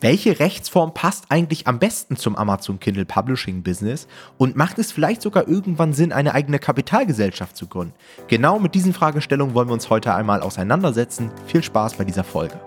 Welche 0.00 0.40
Rechtsform 0.40 0.92
passt 0.92 1.24
eigentlich 1.30 1.66
am 1.66 1.78
besten 1.78 2.16
zum 2.16 2.36
Amazon 2.36 2.78
Kindle 2.78 3.06
Publishing 3.06 3.62
Business 3.62 4.06
und 4.36 4.54
macht 4.54 4.78
es 4.78 4.92
vielleicht 4.92 5.22
sogar 5.22 5.48
irgendwann 5.48 5.94
Sinn, 5.94 6.12
eine 6.12 6.34
eigene 6.34 6.58
Kapitalgesellschaft 6.58 7.56
zu 7.56 7.66
gründen? 7.66 7.94
Genau 8.28 8.58
mit 8.58 8.74
diesen 8.74 8.92
Fragestellungen 8.92 9.54
wollen 9.54 9.68
wir 9.68 9.72
uns 9.72 9.88
heute 9.88 10.14
einmal 10.14 10.42
auseinandersetzen. 10.42 11.30
Viel 11.46 11.62
Spaß 11.62 11.94
bei 11.94 12.04
dieser 12.04 12.24
Folge. 12.24 12.60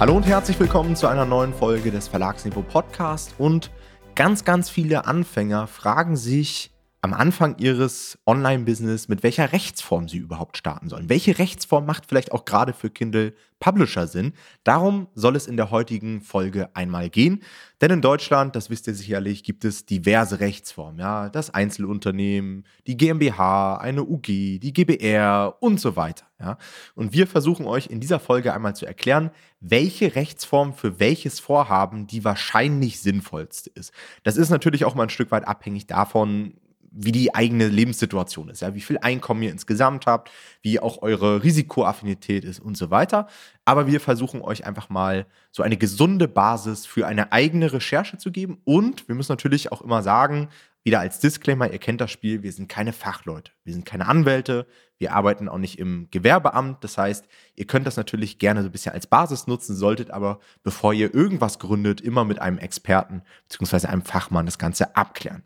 Hallo 0.00 0.16
und 0.16 0.26
herzlich 0.26 0.58
willkommen 0.58 0.96
zu 0.96 1.06
einer 1.06 1.24
neuen 1.24 1.54
Folge 1.54 1.92
des 1.92 2.08
Verlagsniveau 2.08 2.62
Podcast 2.62 3.36
und 3.38 3.70
ganz, 4.16 4.44
ganz 4.44 4.68
viele 4.68 5.06
Anfänger 5.06 5.68
fragen 5.68 6.16
sich, 6.16 6.72
am 7.02 7.14
Anfang 7.14 7.56
ihres 7.58 8.18
Online-Business, 8.26 9.08
mit 9.08 9.22
welcher 9.22 9.52
Rechtsform 9.52 10.08
sie 10.08 10.18
überhaupt 10.18 10.58
starten 10.58 10.88
sollen. 10.88 11.08
Welche 11.08 11.38
Rechtsform 11.38 11.86
macht 11.86 12.06
vielleicht 12.06 12.32
auch 12.32 12.44
gerade 12.44 12.74
für 12.74 12.90
Kindle 12.90 13.34
Publisher 13.58 14.06
Sinn? 14.06 14.34
Darum 14.64 15.08
soll 15.14 15.34
es 15.36 15.46
in 15.46 15.56
der 15.56 15.70
heutigen 15.70 16.20
Folge 16.20 16.68
einmal 16.74 17.08
gehen. 17.08 17.42
Denn 17.80 17.90
in 17.90 18.02
Deutschland, 18.02 18.54
das 18.54 18.68
wisst 18.68 18.86
ihr 18.86 18.94
sicherlich, 18.94 19.44
gibt 19.44 19.64
es 19.64 19.86
diverse 19.86 20.40
Rechtsformen. 20.40 21.00
Ja, 21.00 21.30
das 21.30 21.48
Einzelunternehmen, 21.48 22.64
die 22.86 22.98
GmbH, 22.98 23.76
eine 23.76 24.04
UG, 24.04 24.26
die 24.26 24.72
GBR 24.72 25.56
und 25.60 25.80
so 25.80 25.96
weiter. 25.96 26.26
Ja, 26.38 26.58
und 26.94 27.12
wir 27.12 27.26
versuchen 27.26 27.66
euch 27.66 27.86
in 27.86 28.00
dieser 28.00 28.18
Folge 28.18 28.54
einmal 28.54 28.74
zu 28.74 28.86
erklären, 28.86 29.30
welche 29.60 30.14
Rechtsform 30.14 30.72
für 30.72 30.98
welches 30.98 31.38
Vorhaben 31.38 32.06
die 32.06 32.24
wahrscheinlich 32.24 33.00
sinnvollste 33.00 33.70
ist. 33.74 33.92
Das 34.22 34.38
ist 34.38 34.48
natürlich 34.48 34.86
auch 34.86 34.94
mal 34.94 35.04
ein 35.04 35.10
Stück 35.10 35.30
weit 35.30 35.46
abhängig 35.46 35.86
davon, 35.86 36.54
wie 36.92 37.12
die 37.12 37.34
eigene 37.34 37.68
Lebenssituation 37.68 38.48
ist, 38.48 38.60
ja, 38.62 38.74
wie 38.74 38.80
viel 38.80 38.98
Einkommen 38.98 39.42
ihr 39.42 39.50
insgesamt 39.50 40.06
habt, 40.06 40.30
wie 40.62 40.80
auch 40.80 41.02
eure 41.02 41.42
Risikoaffinität 41.42 42.44
ist 42.44 42.60
und 42.60 42.76
so 42.76 42.90
weiter. 42.90 43.28
Aber 43.64 43.86
wir 43.86 44.00
versuchen 44.00 44.42
euch 44.42 44.66
einfach 44.66 44.88
mal 44.88 45.26
so 45.52 45.62
eine 45.62 45.76
gesunde 45.76 46.26
Basis 46.26 46.86
für 46.86 47.06
eine 47.06 47.32
eigene 47.32 47.72
Recherche 47.72 48.18
zu 48.18 48.32
geben. 48.32 48.60
Und 48.64 49.06
wir 49.08 49.14
müssen 49.14 49.32
natürlich 49.32 49.70
auch 49.70 49.82
immer 49.82 50.02
sagen, 50.02 50.48
wieder 50.82 51.00
als 51.00 51.20
Disclaimer, 51.20 51.70
ihr 51.70 51.78
kennt 51.78 52.00
das 52.00 52.10
Spiel, 52.10 52.42
wir 52.42 52.52
sind 52.52 52.68
keine 52.68 52.92
Fachleute, 52.92 53.52
wir 53.64 53.74
sind 53.74 53.84
keine 53.84 54.06
Anwälte, 54.06 54.66
wir 54.98 55.14
arbeiten 55.14 55.48
auch 55.48 55.58
nicht 55.58 55.78
im 55.78 56.08
Gewerbeamt. 56.10 56.82
Das 56.82 56.96
heißt, 56.96 57.26
ihr 57.54 57.66
könnt 57.66 57.86
das 57.86 57.96
natürlich 57.96 58.38
gerne 58.38 58.62
so 58.62 58.68
ein 58.68 58.72
bisschen 58.72 58.94
als 58.94 59.06
Basis 59.06 59.46
nutzen, 59.46 59.76
solltet 59.76 60.10
aber, 60.10 60.40
bevor 60.62 60.94
ihr 60.94 61.14
irgendwas 61.14 61.58
gründet, 61.58 62.00
immer 62.00 62.24
mit 62.24 62.40
einem 62.40 62.58
Experten 62.58 63.22
bzw. 63.48 63.88
einem 63.88 64.02
Fachmann 64.02 64.46
das 64.46 64.58
Ganze 64.58 64.96
abklären. 64.96 65.42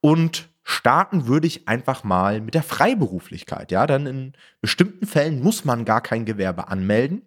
Und 0.00 0.50
starten 0.70 1.26
würde 1.26 1.46
ich 1.46 1.68
einfach 1.68 2.04
mal 2.04 2.40
mit 2.40 2.54
der 2.54 2.62
Freiberuflichkeit. 2.62 3.70
Ja, 3.72 3.86
dann 3.86 4.06
in 4.06 4.32
bestimmten 4.60 5.06
Fällen 5.06 5.42
muss 5.42 5.64
man 5.64 5.84
gar 5.84 6.00
kein 6.00 6.24
Gewerbe 6.24 6.68
anmelden 6.68 7.22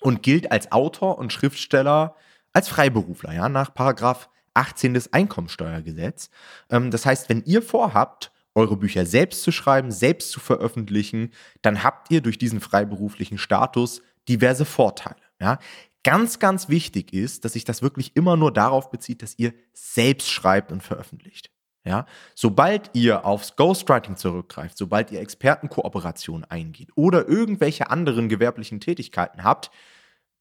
und 0.00 0.22
gilt 0.22 0.52
als 0.52 0.72
Autor 0.72 1.18
und 1.18 1.32
Schriftsteller 1.32 2.16
als 2.52 2.68
Freiberufler, 2.68 3.34
ja, 3.34 3.48
nach 3.48 3.72
Paragraph 3.74 4.28
18 4.54 4.94
des 4.94 5.12
Einkommensteuergesetz. 5.12 6.30
Ähm, 6.70 6.90
das 6.90 7.06
heißt, 7.06 7.28
wenn 7.28 7.44
ihr 7.44 7.62
vorhabt, 7.62 8.32
eure 8.54 8.76
Bücher 8.76 9.06
selbst 9.06 9.42
zu 9.42 9.52
schreiben, 9.52 9.92
selbst 9.92 10.30
zu 10.30 10.40
veröffentlichen, 10.40 11.30
dann 11.62 11.84
habt 11.84 12.10
ihr 12.10 12.20
durch 12.20 12.38
diesen 12.38 12.60
freiberuflichen 12.60 13.38
Status 13.38 14.02
diverse 14.28 14.64
Vorteile. 14.64 15.20
Ja. 15.40 15.58
Ganz, 16.02 16.38
ganz 16.38 16.68
wichtig 16.68 17.12
ist, 17.12 17.44
dass 17.44 17.52
sich 17.52 17.64
das 17.64 17.82
wirklich 17.82 18.16
immer 18.16 18.36
nur 18.36 18.52
darauf 18.52 18.90
bezieht, 18.90 19.22
dass 19.22 19.38
ihr 19.38 19.52
selbst 19.72 20.30
schreibt 20.30 20.72
und 20.72 20.82
veröffentlicht. 20.82 21.50
Ja, 21.84 22.06
sobald 22.34 22.90
ihr 22.92 23.24
aufs 23.24 23.56
Ghostwriting 23.56 24.16
zurückgreift, 24.16 24.76
sobald 24.76 25.10
ihr 25.10 25.20
Expertenkooperation 25.20 26.44
eingeht 26.44 26.90
oder 26.96 27.26
irgendwelche 27.28 27.90
anderen 27.90 28.28
gewerblichen 28.28 28.80
Tätigkeiten 28.80 29.42
habt, 29.44 29.70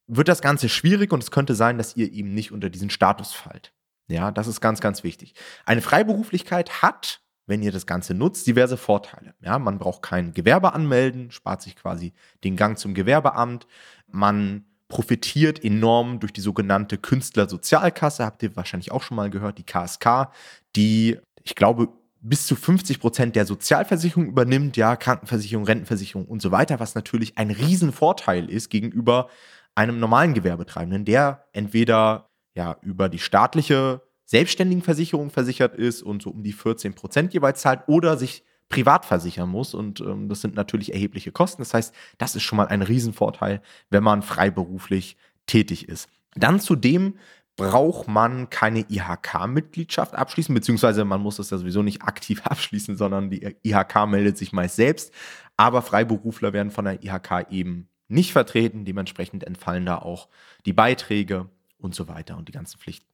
wird 0.07 0.27
das 0.27 0.41
Ganze 0.41 0.67
schwierig 0.67 1.13
und 1.13 1.23
es 1.23 1.31
könnte 1.31 1.55
sein, 1.55 1.77
dass 1.77 1.95
ihr 1.95 2.11
eben 2.11 2.33
nicht 2.33 2.51
unter 2.51 2.69
diesen 2.69 2.89
Status 2.89 3.33
fallt. 3.33 3.73
Ja, 4.09 4.31
das 4.31 4.47
ist 4.47 4.61
ganz, 4.61 4.79
ganz 4.79 5.03
wichtig. 5.03 5.33
Eine 5.65 5.81
Freiberuflichkeit 5.81 6.81
hat, 6.81 7.21
wenn 7.45 7.61
ihr 7.61 7.71
das 7.71 7.85
Ganze 7.85 8.13
nutzt, 8.13 8.47
diverse 8.47 8.77
Vorteile. 8.77 9.33
Ja, 9.41 9.59
man 9.59 9.77
braucht 9.79 10.01
kein 10.01 10.33
Gewerbe 10.33 10.73
anmelden, 10.73 11.31
spart 11.31 11.61
sich 11.61 11.75
quasi 11.75 12.13
den 12.43 12.55
Gang 12.55 12.77
zum 12.77 12.93
Gewerbeamt. 12.93 13.67
Man 14.07 14.65
profitiert 14.87 15.63
enorm 15.63 16.19
durch 16.19 16.31
die 16.31 16.41
sogenannte 16.41 16.97
Künstlersozialkasse, 16.97 18.25
habt 18.25 18.43
ihr 18.43 18.55
wahrscheinlich 18.55 18.91
auch 18.91 19.03
schon 19.03 19.17
mal 19.17 19.29
gehört, 19.29 19.57
die 19.57 19.65
KSK, 19.65 20.29
die 20.75 21.19
ich 21.47 21.55
glaube, 21.55 21.87
bis 22.19 22.45
zu 22.45 22.55
50 22.57 22.99
Prozent 22.99 23.35
der 23.37 23.45
Sozialversicherung 23.45 24.27
übernimmt, 24.27 24.75
ja, 24.75 24.97
Krankenversicherung, 24.97 25.65
Rentenversicherung 25.65 26.25
und 26.25 26.41
so 26.41 26.51
weiter, 26.51 26.79
was 26.81 26.93
natürlich 26.93 27.37
ein 27.37 27.51
Riesenvorteil 27.51 28.49
ist 28.49 28.69
gegenüber 28.69 29.29
einem 29.73 29.99
normalen 29.99 30.33
Gewerbetreibenden, 30.33 31.05
der 31.05 31.45
entweder 31.53 32.29
ja 32.53 32.75
über 32.81 33.07
die 33.07 33.19
staatliche 33.19 34.01
Selbstständigenversicherung 34.25 35.29
versichert 35.29 35.75
ist 35.75 36.01
und 36.01 36.21
so 36.21 36.31
um 36.31 36.43
die 36.43 36.51
14 36.51 36.95
Prozent 36.95 37.33
jeweils 37.33 37.61
zahlt 37.61 37.87
oder 37.87 38.17
sich 38.17 38.43
privat 38.67 39.05
versichern 39.05 39.47
muss. 39.47 39.73
Und 39.73 40.01
ähm, 40.01 40.27
das 40.27 40.41
sind 40.41 40.55
natürlich 40.55 40.91
erhebliche 40.91 41.31
Kosten. 41.31 41.61
Das 41.61 41.73
heißt, 41.73 41.95
das 42.17 42.35
ist 42.35 42.43
schon 42.43 42.57
mal 42.57 42.67
ein 42.67 42.81
Riesenvorteil, 42.81 43.61
wenn 43.89 44.03
man 44.03 44.21
freiberuflich 44.21 45.15
tätig 45.45 45.87
ist. 45.87 46.09
Dann 46.35 46.59
zudem 46.59 47.15
braucht 47.57 48.07
man 48.07 48.49
keine 48.49 48.85
IHK-Mitgliedschaft 48.87 50.13
abschließen, 50.13 50.55
beziehungsweise 50.55 51.03
man 51.03 51.21
muss 51.21 51.37
das 51.37 51.49
ja 51.49 51.57
sowieso 51.57 51.83
nicht 51.83 52.03
aktiv 52.03 52.41
abschließen, 52.45 52.95
sondern 52.95 53.29
die 53.29 53.57
IHK 53.63 54.07
meldet 54.07 54.37
sich 54.37 54.53
meist 54.53 54.77
selbst. 54.77 55.13
Aber 55.57 55.81
Freiberufler 55.81 56.53
werden 56.53 56.71
von 56.71 56.85
der 56.85 57.03
IHK 57.03 57.47
eben 57.49 57.89
nicht 58.07 58.31
vertreten. 58.31 58.85
Dementsprechend 58.85 59.43
entfallen 59.43 59.85
da 59.85 59.97
auch 59.97 60.29
die 60.65 60.73
Beiträge 60.73 61.49
und 61.79 61.95
so 61.95 62.07
weiter 62.07 62.37
und 62.37 62.47
die 62.47 62.53
ganzen 62.53 62.79
Pflichten. 62.79 63.07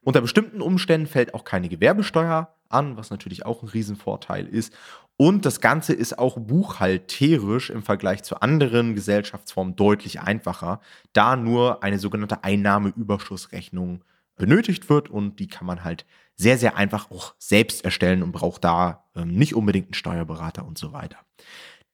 Unter 0.00 0.20
bestimmten 0.20 0.60
Umständen 0.60 1.06
fällt 1.06 1.34
auch 1.34 1.44
keine 1.44 1.68
Gewerbesteuer 1.68 2.54
an, 2.74 2.96
was 2.96 3.10
natürlich 3.10 3.46
auch 3.46 3.62
ein 3.62 3.68
Riesenvorteil 3.68 4.46
ist. 4.46 4.74
Und 5.16 5.46
das 5.46 5.60
Ganze 5.60 5.92
ist 5.92 6.18
auch 6.18 6.38
buchhalterisch 6.38 7.70
im 7.70 7.82
Vergleich 7.82 8.24
zu 8.24 8.40
anderen 8.40 8.94
Gesellschaftsformen 8.94 9.76
deutlich 9.76 10.20
einfacher, 10.20 10.80
da 11.12 11.36
nur 11.36 11.82
eine 11.84 11.98
sogenannte 11.98 12.42
Einnahmeüberschussrechnung 12.42 14.02
benötigt 14.36 14.88
wird 14.88 15.08
und 15.10 15.38
die 15.38 15.46
kann 15.46 15.66
man 15.66 15.84
halt 15.84 16.04
sehr, 16.36 16.58
sehr 16.58 16.76
einfach 16.76 17.10
auch 17.10 17.34
selbst 17.38 17.84
erstellen 17.84 18.22
und 18.22 18.32
braucht 18.32 18.64
da 18.64 19.04
ähm, 19.14 19.28
nicht 19.28 19.54
unbedingt 19.54 19.86
einen 19.86 19.94
Steuerberater 19.94 20.66
und 20.66 20.78
so 20.78 20.92
weiter. 20.92 21.18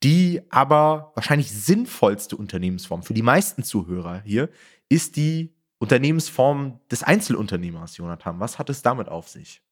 Die 0.03 0.41
aber 0.49 1.13
wahrscheinlich 1.15 1.51
sinnvollste 1.51 2.37
Unternehmensform 2.37 3.03
für 3.03 3.13
die 3.13 3.23
meisten 3.23 3.63
Zuhörer 3.63 4.23
hier 4.25 4.49
ist 4.89 5.17
die 5.17 5.55
Unternehmensform 5.79 6.81
des 6.91 7.03
Einzelunternehmers, 7.03 7.99
Jonathan. 7.99 8.41
Was 8.41 8.59
hat 8.59 8.71
es 8.71 8.81
damit 8.81 9.09
auf 9.09 9.29
sich? 9.29 9.63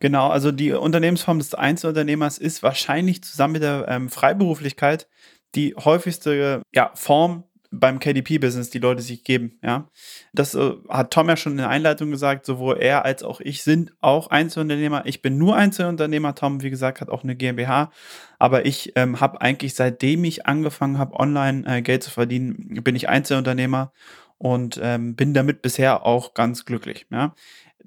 Genau, 0.00 0.28
also 0.28 0.52
die 0.52 0.72
Unternehmensform 0.72 1.38
des 1.38 1.54
Einzelunternehmers 1.54 2.38
ist 2.38 2.62
wahrscheinlich 2.62 3.22
zusammen 3.22 3.54
mit 3.54 3.62
der 3.62 3.86
ähm, 3.88 4.08
Freiberuflichkeit 4.08 5.08
die 5.54 5.74
häufigste 5.74 6.62
ja, 6.74 6.90
Form 6.94 7.44
beim 7.70 7.98
KDP-Business, 7.98 8.70
die 8.70 8.78
Leute 8.78 9.02
sich 9.02 9.24
geben. 9.24 9.58
Ja, 9.62 9.88
das 10.32 10.54
äh, 10.54 10.72
hat 10.88 11.12
Tom 11.12 11.28
ja 11.28 11.36
schon 11.36 11.52
in 11.52 11.58
der 11.58 11.68
Einleitung 11.68 12.10
gesagt. 12.10 12.46
Sowohl 12.46 12.78
er 12.78 13.04
als 13.04 13.22
auch 13.22 13.40
ich 13.40 13.62
sind 13.62 13.92
auch 14.00 14.28
Einzelunternehmer. 14.28 15.04
Ich 15.04 15.20
bin 15.20 15.36
nur 15.36 15.56
Einzelunternehmer. 15.56 16.34
Tom, 16.34 16.62
wie 16.62 16.70
gesagt, 16.70 17.00
hat 17.00 17.10
auch 17.10 17.24
eine 17.24 17.36
GmbH. 17.36 17.90
Aber 18.38 18.64
ich 18.64 18.92
ähm, 18.96 19.20
habe 19.20 19.42
eigentlich 19.42 19.74
seitdem 19.74 20.24
ich 20.24 20.46
angefangen 20.46 20.98
habe, 20.98 21.18
online 21.18 21.64
äh, 21.66 21.82
Geld 21.82 22.02
zu 22.02 22.10
verdienen, 22.10 22.82
bin 22.82 22.96
ich 22.96 23.08
Einzelunternehmer 23.08 23.92
und 24.38 24.80
ähm, 24.82 25.16
bin 25.16 25.34
damit 25.34 25.62
bisher 25.62 26.06
auch 26.06 26.34
ganz 26.34 26.64
glücklich. 26.64 27.06
Ja 27.10 27.34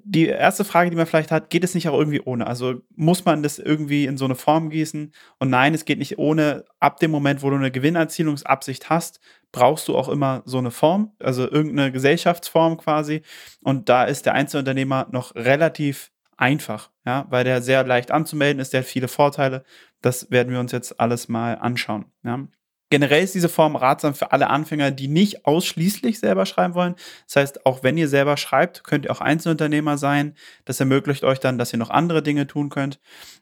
die 0.04 0.26
erste 0.26 0.64
Frage, 0.64 0.90
die 0.90 0.96
man 0.96 1.06
vielleicht 1.06 1.30
hat, 1.30 1.50
geht 1.50 1.64
es 1.64 1.74
nicht 1.74 1.88
auch 1.88 1.98
irgendwie 1.98 2.20
ohne? 2.20 2.46
Also 2.46 2.82
muss 2.96 3.24
man 3.24 3.42
das 3.42 3.58
irgendwie 3.58 4.06
in 4.06 4.16
so 4.16 4.24
eine 4.24 4.34
Form 4.34 4.70
gießen? 4.70 5.12
Und 5.38 5.50
nein, 5.50 5.74
es 5.74 5.84
geht 5.84 5.98
nicht 5.98 6.18
ohne. 6.18 6.64
Ab 6.80 6.98
dem 6.98 7.10
Moment, 7.10 7.42
wo 7.42 7.50
du 7.50 7.56
eine 7.56 7.70
Gewinnerzielungsabsicht 7.70 8.90
hast, 8.90 9.20
brauchst 9.52 9.88
du 9.88 9.96
auch 9.96 10.08
immer 10.08 10.42
so 10.44 10.58
eine 10.58 10.70
Form, 10.70 11.12
also 11.20 11.48
irgendeine 11.48 11.92
Gesellschaftsform 11.92 12.78
quasi. 12.78 13.22
Und 13.62 13.88
da 13.88 14.04
ist 14.04 14.26
der 14.26 14.34
Einzelunternehmer 14.34 15.08
noch 15.10 15.34
relativ 15.34 16.10
einfach, 16.36 16.90
ja, 17.06 17.26
weil 17.30 17.44
der 17.44 17.62
sehr 17.62 17.84
leicht 17.84 18.10
anzumelden 18.10 18.60
ist, 18.60 18.72
der 18.72 18.80
hat 18.80 18.86
viele 18.88 19.08
Vorteile. 19.08 19.64
Das 20.00 20.30
werden 20.30 20.52
wir 20.52 20.58
uns 20.58 20.72
jetzt 20.72 20.98
alles 20.98 21.28
mal 21.28 21.54
anschauen. 21.58 22.06
Ja. 22.24 22.48
Generell 22.92 23.24
ist 23.24 23.34
diese 23.34 23.48
Form 23.48 23.74
ratsam 23.74 24.14
für 24.14 24.32
alle 24.32 24.50
Anfänger, 24.50 24.90
die 24.90 25.08
nicht 25.08 25.46
ausschließlich 25.46 26.18
selber 26.18 26.44
schreiben 26.44 26.74
wollen. 26.74 26.94
Das 27.24 27.36
heißt, 27.36 27.64
auch 27.64 27.82
wenn 27.82 27.96
ihr 27.96 28.06
selber 28.06 28.36
schreibt, 28.36 28.84
könnt 28.84 29.06
ihr 29.06 29.10
auch 29.10 29.22
Einzelunternehmer 29.22 29.96
sein. 29.96 30.34
Das 30.66 30.78
ermöglicht 30.78 31.24
euch 31.24 31.40
dann, 31.40 31.56
dass 31.56 31.72
ihr 31.72 31.78
noch 31.78 31.88
andere 31.88 32.22
Dinge 32.22 32.46
tun 32.46 32.68
könnt. 32.68 33.00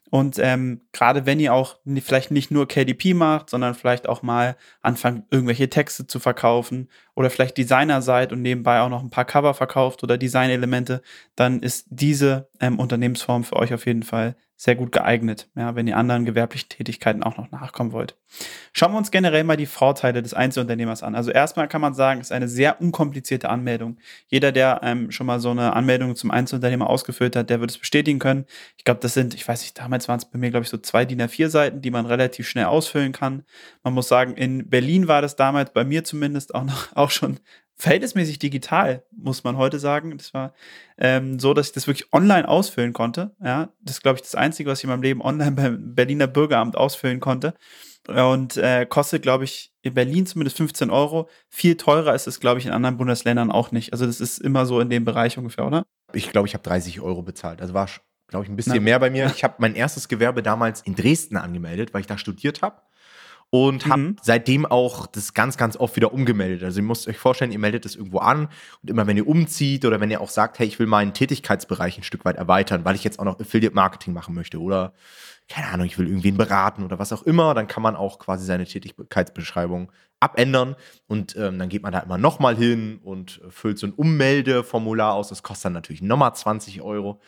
Und 0.09 0.39
ähm, 0.39 0.79
gerade 0.93 1.25
wenn 1.25 1.41
ihr 1.41 1.53
auch 1.53 1.79
vielleicht 2.01 2.31
nicht 2.31 2.49
nur 2.49 2.65
KDP 2.65 3.13
macht, 3.13 3.49
sondern 3.49 3.75
vielleicht 3.75 4.07
auch 4.07 4.21
mal 4.21 4.55
anfangt, 4.81 5.25
irgendwelche 5.31 5.69
Texte 5.69 6.07
zu 6.07 6.21
verkaufen 6.21 6.87
oder 7.15 7.29
vielleicht 7.29 7.57
Designer 7.57 8.01
seid 8.01 8.31
und 8.31 8.41
nebenbei 8.41 8.81
auch 8.81 8.89
noch 8.89 9.03
ein 9.03 9.09
paar 9.09 9.25
Cover 9.25 9.53
verkauft 9.53 10.03
oder 10.03 10.17
Designelemente, 10.17 11.01
dann 11.35 11.61
ist 11.61 11.87
diese 11.89 12.49
ähm, 12.59 12.79
Unternehmensform 12.79 13.43
für 13.43 13.57
euch 13.57 13.73
auf 13.73 13.85
jeden 13.85 14.03
Fall 14.03 14.35
sehr 14.61 14.75
gut 14.75 14.91
geeignet, 14.91 15.49
ja, 15.55 15.75
wenn 15.75 15.87
ihr 15.87 15.97
anderen 15.97 16.23
gewerblichen 16.23 16.69
Tätigkeiten 16.69 17.23
auch 17.23 17.35
noch 17.35 17.49
nachkommen 17.49 17.93
wollt. 17.93 18.15
Schauen 18.73 18.91
wir 18.91 18.99
uns 18.99 19.09
generell 19.09 19.43
mal 19.43 19.57
die 19.57 19.65
Vorteile 19.65 20.21
des 20.21 20.35
Einzelunternehmers 20.35 21.01
an. 21.01 21.15
Also 21.15 21.31
erstmal 21.31 21.67
kann 21.67 21.81
man 21.81 21.95
sagen, 21.95 22.21
es 22.21 22.27
ist 22.27 22.31
eine 22.31 22.47
sehr 22.47 22.79
unkomplizierte 22.79 23.49
Anmeldung. 23.49 23.97
Jeder, 24.27 24.51
der 24.51 24.81
ähm, 24.83 25.09
schon 25.09 25.25
mal 25.25 25.39
so 25.39 25.49
eine 25.49 25.73
Anmeldung 25.73 26.15
zum 26.15 26.29
Einzelunternehmer 26.29 26.91
ausgefüllt 26.91 27.35
hat, 27.35 27.49
der 27.49 27.59
wird 27.59 27.71
es 27.71 27.79
bestätigen 27.79 28.19
können. 28.19 28.45
Ich 28.77 28.83
glaube, 28.83 28.99
das 28.99 29.15
sind, 29.15 29.33
ich 29.33 29.47
weiß 29.47 29.63
nicht, 29.63 29.79
damals 29.79 30.07
waren 30.07 30.19
es 30.19 30.25
bei 30.25 30.37
mir, 30.37 30.51
glaube 30.51 30.63
ich, 30.63 30.69
so 30.69 30.77
zwei 30.77 31.05
DIN 31.05 31.23
A4 31.23 31.49
Seiten, 31.49 31.81
die 31.81 31.89
man 31.89 32.05
relativ 32.05 32.47
schnell 32.47 32.65
ausfüllen 32.65 33.13
kann. 33.13 33.43
Man 33.81 33.95
muss 33.95 34.09
sagen, 34.09 34.35
in 34.35 34.69
Berlin 34.69 35.07
war 35.07 35.23
das 35.23 35.35
damals, 35.35 35.73
bei 35.73 35.83
mir 35.83 36.03
zumindest 36.03 36.53
auch 36.53 36.65
noch 36.65 36.95
auch 37.01 37.11
schon 37.11 37.39
verhältnismäßig 37.81 38.37
digital, 38.37 39.03
muss 39.11 39.43
man 39.43 39.57
heute 39.57 39.79
sagen. 39.79 40.15
Das 40.17 40.33
war 40.35 40.53
ähm, 40.99 41.39
so, 41.39 41.53
dass 41.53 41.67
ich 41.67 41.73
das 41.73 41.87
wirklich 41.87 42.13
online 42.13 42.47
ausfüllen 42.47 42.93
konnte. 42.93 43.35
Ja, 43.43 43.69
das 43.81 43.95
ist, 43.95 44.01
glaube 44.03 44.17
ich, 44.17 44.21
das 44.21 44.35
Einzige, 44.35 44.69
was 44.69 44.79
ich 44.79 44.83
in 44.83 44.91
meinem 44.91 45.01
Leben 45.01 45.21
online 45.21 45.51
beim 45.53 45.95
Berliner 45.95 46.27
Bürgeramt 46.27 46.77
ausfüllen 46.77 47.19
konnte. 47.19 47.55
Und 48.07 48.57
äh, 48.57 48.85
kostet, 48.87 49.23
glaube 49.23 49.43
ich, 49.43 49.73
in 49.81 49.93
Berlin 49.93 50.25
zumindest 50.25 50.57
15 50.57 50.89
Euro. 50.89 51.27
Viel 51.49 51.75
teurer 51.75 52.13
ist 52.13 52.27
es, 52.27 52.39
glaube 52.39 52.59
ich, 52.59 52.65
in 52.65 52.71
anderen 52.71 52.97
Bundesländern 52.97 53.51
auch 53.51 53.71
nicht. 53.71 53.93
Also 53.93 54.05
das 54.05 54.19
ist 54.21 54.39
immer 54.39 54.65
so 54.65 54.79
in 54.79 54.89
dem 54.89 55.05
Bereich 55.05 55.37
ungefähr, 55.37 55.65
oder? 55.65 55.85
Ich 56.13 56.31
glaube, 56.31 56.47
ich 56.47 56.53
habe 56.53 56.63
30 56.63 56.99
Euro 57.01 57.23
bezahlt. 57.23 57.61
Also 57.61 57.73
war, 57.73 57.87
glaube 58.27 58.45
ich, 58.45 58.51
ein 58.51 58.55
bisschen 58.55 58.75
Na. 58.75 58.81
mehr 58.81 58.99
bei 58.99 59.09
mir. 59.09 59.31
Ich 59.35 59.43
habe 59.43 59.55
mein 59.57 59.75
erstes 59.75 60.07
Gewerbe 60.07 60.43
damals 60.43 60.81
in 60.81 60.95
Dresden 60.95 61.37
angemeldet, 61.37 61.93
weil 61.93 62.01
ich 62.01 62.07
da 62.07 62.17
studiert 62.17 62.61
habe 62.61 62.81
und 63.51 63.85
habe 63.85 64.01
mhm. 64.01 64.15
seitdem 64.21 64.65
auch 64.65 65.05
das 65.05 65.33
ganz, 65.33 65.57
ganz 65.57 65.75
oft 65.75 65.95
wieder 65.97 66.13
umgemeldet. 66.13 66.63
Also 66.63 66.79
ihr 66.79 66.85
müsst 66.85 67.07
euch 67.07 67.17
vorstellen, 67.17 67.51
ihr 67.51 67.59
meldet 67.59 67.83
das 67.83 67.95
irgendwo 67.95 68.19
an 68.19 68.47
und 68.81 68.89
immer 68.89 69.05
wenn 69.07 69.17
ihr 69.17 69.27
umzieht 69.27 69.85
oder 69.85 69.99
wenn 69.99 70.09
ihr 70.09 70.21
auch 70.21 70.29
sagt, 70.29 70.57
hey, 70.57 70.65
ich 70.65 70.79
will 70.79 70.87
meinen 70.87 71.13
Tätigkeitsbereich 71.13 71.97
ein 71.97 72.03
Stück 72.03 72.23
weit 72.23 72.37
erweitern, 72.37 72.85
weil 72.85 72.95
ich 72.95 73.03
jetzt 73.03 73.19
auch 73.19 73.25
noch 73.25 73.39
Affiliate 73.39 73.75
Marketing 73.75 74.13
machen 74.13 74.33
möchte 74.33 74.59
oder 74.59 74.93
keine 75.49 75.67
Ahnung, 75.67 75.85
ich 75.85 75.99
will 75.99 76.07
irgendwen 76.07 76.37
beraten 76.37 76.83
oder 76.83 76.97
was 76.97 77.11
auch 77.11 77.23
immer, 77.23 77.53
dann 77.53 77.67
kann 77.67 77.83
man 77.83 77.97
auch 77.97 78.19
quasi 78.19 78.45
seine 78.45 78.65
Tätigkeitsbeschreibung 78.65 79.91
abändern 80.21 80.75
und 81.07 81.35
ähm, 81.35 81.59
dann 81.59 81.67
geht 81.67 81.83
man 81.83 81.91
da 81.91 81.99
immer 81.99 82.17
nochmal 82.17 82.55
hin 82.55 82.99
und 83.03 83.41
füllt 83.49 83.77
so 83.77 83.87
ein 83.87 83.93
Ummeldeformular 83.93 85.13
aus. 85.13 85.29
Das 85.29 85.43
kostet 85.43 85.65
dann 85.65 85.73
natürlich 85.73 86.01
nochmal 86.01 86.33
20 86.33 86.81
Euro 86.81 87.19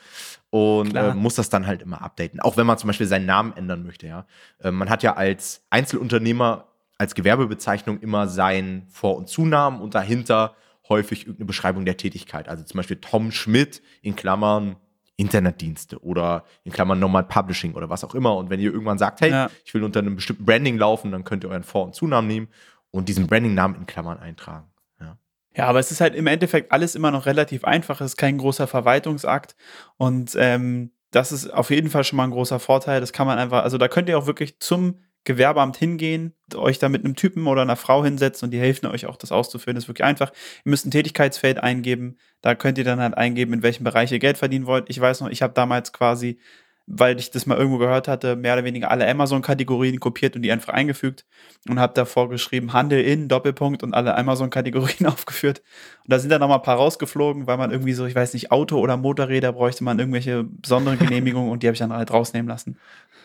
und 0.51 0.95
äh, 0.95 1.13
muss 1.13 1.35
das 1.35 1.49
dann 1.49 1.67
halt 1.67 1.81
immer 1.81 2.01
updaten. 2.01 2.39
Auch 2.39 2.55
wenn 2.55 2.67
man 2.67 2.77
zum 2.77 2.87
Beispiel 2.87 3.07
seinen 3.07 3.25
Namen 3.25 3.53
ändern 3.57 3.83
möchte, 3.83 4.07
ja. 4.07 4.25
Äh, 4.59 4.71
man 4.71 4.89
hat 4.89 5.03
ja 5.03 5.15
als 5.15 5.65
Einzelunternehmer 5.69 6.67
als 6.97 7.15
Gewerbebezeichnung 7.15 7.99
immer 7.99 8.27
seinen 8.27 8.87
Vor- 8.87 9.17
und 9.17 9.27
Zunamen 9.27 9.81
und 9.81 9.95
dahinter 9.95 10.55
häufig 10.87 11.21
irgendeine 11.21 11.47
Beschreibung 11.47 11.85
der 11.85 11.97
Tätigkeit. 11.97 12.47
Also 12.47 12.63
zum 12.63 12.77
Beispiel 12.77 12.97
Tom 12.97 13.31
Schmidt 13.31 13.81
in 14.01 14.15
Klammern 14.15 14.75
Internetdienste 15.15 16.03
oder 16.03 16.43
in 16.63 16.71
Klammern 16.71 16.99
Nomad 16.99 17.29
Publishing 17.29 17.73
oder 17.73 17.89
was 17.89 18.03
auch 18.03 18.15
immer. 18.15 18.35
Und 18.35 18.49
wenn 18.49 18.59
ihr 18.59 18.71
irgendwann 18.71 18.97
sagt, 18.97 19.21
hey, 19.21 19.29
ja. 19.29 19.49
ich 19.63 19.73
will 19.73 19.83
unter 19.83 19.99
einem 19.99 20.15
bestimmten 20.15 20.45
Branding 20.45 20.77
laufen, 20.77 21.11
dann 21.11 21.23
könnt 21.23 21.43
ihr 21.43 21.49
euren 21.49 21.63
Vor- 21.63 21.85
und 21.85 21.95
Zunamen 21.95 22.27
nehmen 22.27 22.47
und 22.93 23.09
diesen 23.09 23.27
Branding-Namen 23.27 23.75
in 23.75 23.85
Klammern 23.87 24.19
eintragen. 24.19 24.67
Ja. 25.01 25.17
ja, 25.55 25.65
aber 25.65 25.79
es 25.79 25.91
ist 25.91 25.99
halt 25.99 26.15
im 26.15 26.27
Endeffekt 26.27 26.71
alles 26.71 26.95
immer 26.95 27.11
noch 27.11 27.25
relativ 27.25 27.65
einfach. 27.65 27.99
Es 27.99 28.11
ist 28.11 28.17
kein 28.17 28.37
großer 28.37 28.67
Verwaltungsakt 28.67 29.55
und 29.97 30.35
ähm, 30.37 30.91
das 31.11 31.31
ist 31.31 31.51
auf 31.51 31.69
jeden 31.69 31.89
Fall 31.89 32.03
schon 32.03 32.17
mal 32.17 32.25
ein 32.25 32.31
großer 32.31 32.59
Vorteil. 32.59 33.01
Das 33.01 33.11
kann 33.11 33.27
man 33.27 33.39
einfach, 33.39 33.63
also 33.63 33.77
da 33.77 33.87
könnt 33.87 34.09
ihr 34.09 34.17
auch 34.17 34.27
wirklich 34.27 34.59
zum 34.59 34.99
Gewerbeamt 35.25 35.77
hingehen, 35.77 36.33
euch 36.53 36.79
da 36.79 36.89
mit 36.89 37.05
einem 37.05 37.15
Typen 37.15 37.47
oder 37.47 37.61
einer 37.61 37.77
Frau 37.77 38.03
hinsetzen 38.03 38.47
und 38.47 38.51
die 38.51 38.59
helfen 38.59 38.87
euch 38.87 39.05
auch, 39.05 39.15
das 39.15 39.31
auszuführen. 39.31 39.75
Das 39.75 39.85
ist 39.85 39.87
wirklich 39.87 40.05
einfach. 40.05 40.31
Ihr 40.65 40.69
müsst 40.69 40.85
ein 40.85 40.91
Tätigkeitsfeld 40.91 41.63
eingeben. 41.63 42.17
Da 42.41 42.55
könnt 42.55 42.77
ihr 42.77 42.83
dann 42.83 42.99
halt 42.99 43.17
eingeben, 43.17 43.53
in 43.53 43.63
welchem 43.63 43.85
Bereich 43.85 44.11
ihr 44.11 44.19
Geld 44.19 44.37
verdienen 44.37 44.65
wollt. 44.65 44.89
Ich 44.89 44.99
weiß 44.99 45.21
noch, 45.21 45.29
ich 45.29 45.41
habe 45.41 45.53
damals 45.53 45.93
quasi 45.93 46.39
weil 46.85 47.17
ich 47.17 47.31
das 47.31 47.45
mal 47.45 47.57
irgendwo 47.57 47.77
gehört 47.77 48.07
hatte, 48.07 48.35
mehr 48.35 48.53
oder 48.53 48.65
weniger 48.65 48.91
alle 48.91 49.07
Amazon-Kategorien 49.09 49.99
kopiert 49.99 50.35
und 50.35 50.41
die 50.41 50.51
einfach 50.51 50.73
eingefügt 50.73 51.25
und 51.69 51.79
habe 51.79 51.93
davor 51.93 52.29
geschrieben 52.29 52.73
Handel 52.73 53.01
in 53.01 53.29
Doppelpunkt 53.29 53.83
und 53.83 53.93
alle 53.93 54.17
Amazon-Kategorien 54.17 55.07
aufgeführt. 55.07 55.61
Und 56.03 56.11
da 56.11 56.19
sind 56.19 56.29
dann 56.29 56.41
noch 56.41 56.49
mal 56.49 56.55
ein 56.55 56.61
paar 56.61 56.77
rausgeflogen, 56.77 57.47
weil 57.47 57.57
man 57.57 57.71
irgendwie 57.71 57.93
so, 57.93 58.05
ich 58.05 58.15
weiß 58.15 58.33
nicht, 58.33 58.51
Auto 58.51 58.79
oder 58.79 58.97
Motorräder 58.97 59.53
bräuchte 59.53 59.83
man 59.83 59.97
irgendwelche 59.99 60.43
besonderen 60.43 60.99
Genehmigungen 60.99 61.51
und 61.51 61.63
die 61.63 61.67
habe 61.67 61.73
ich 61.73 61.79
dann 61.79 61.93
halt 61.93 62.11
rausnehmen 62.11 62.49
lassen. 62.49 62.77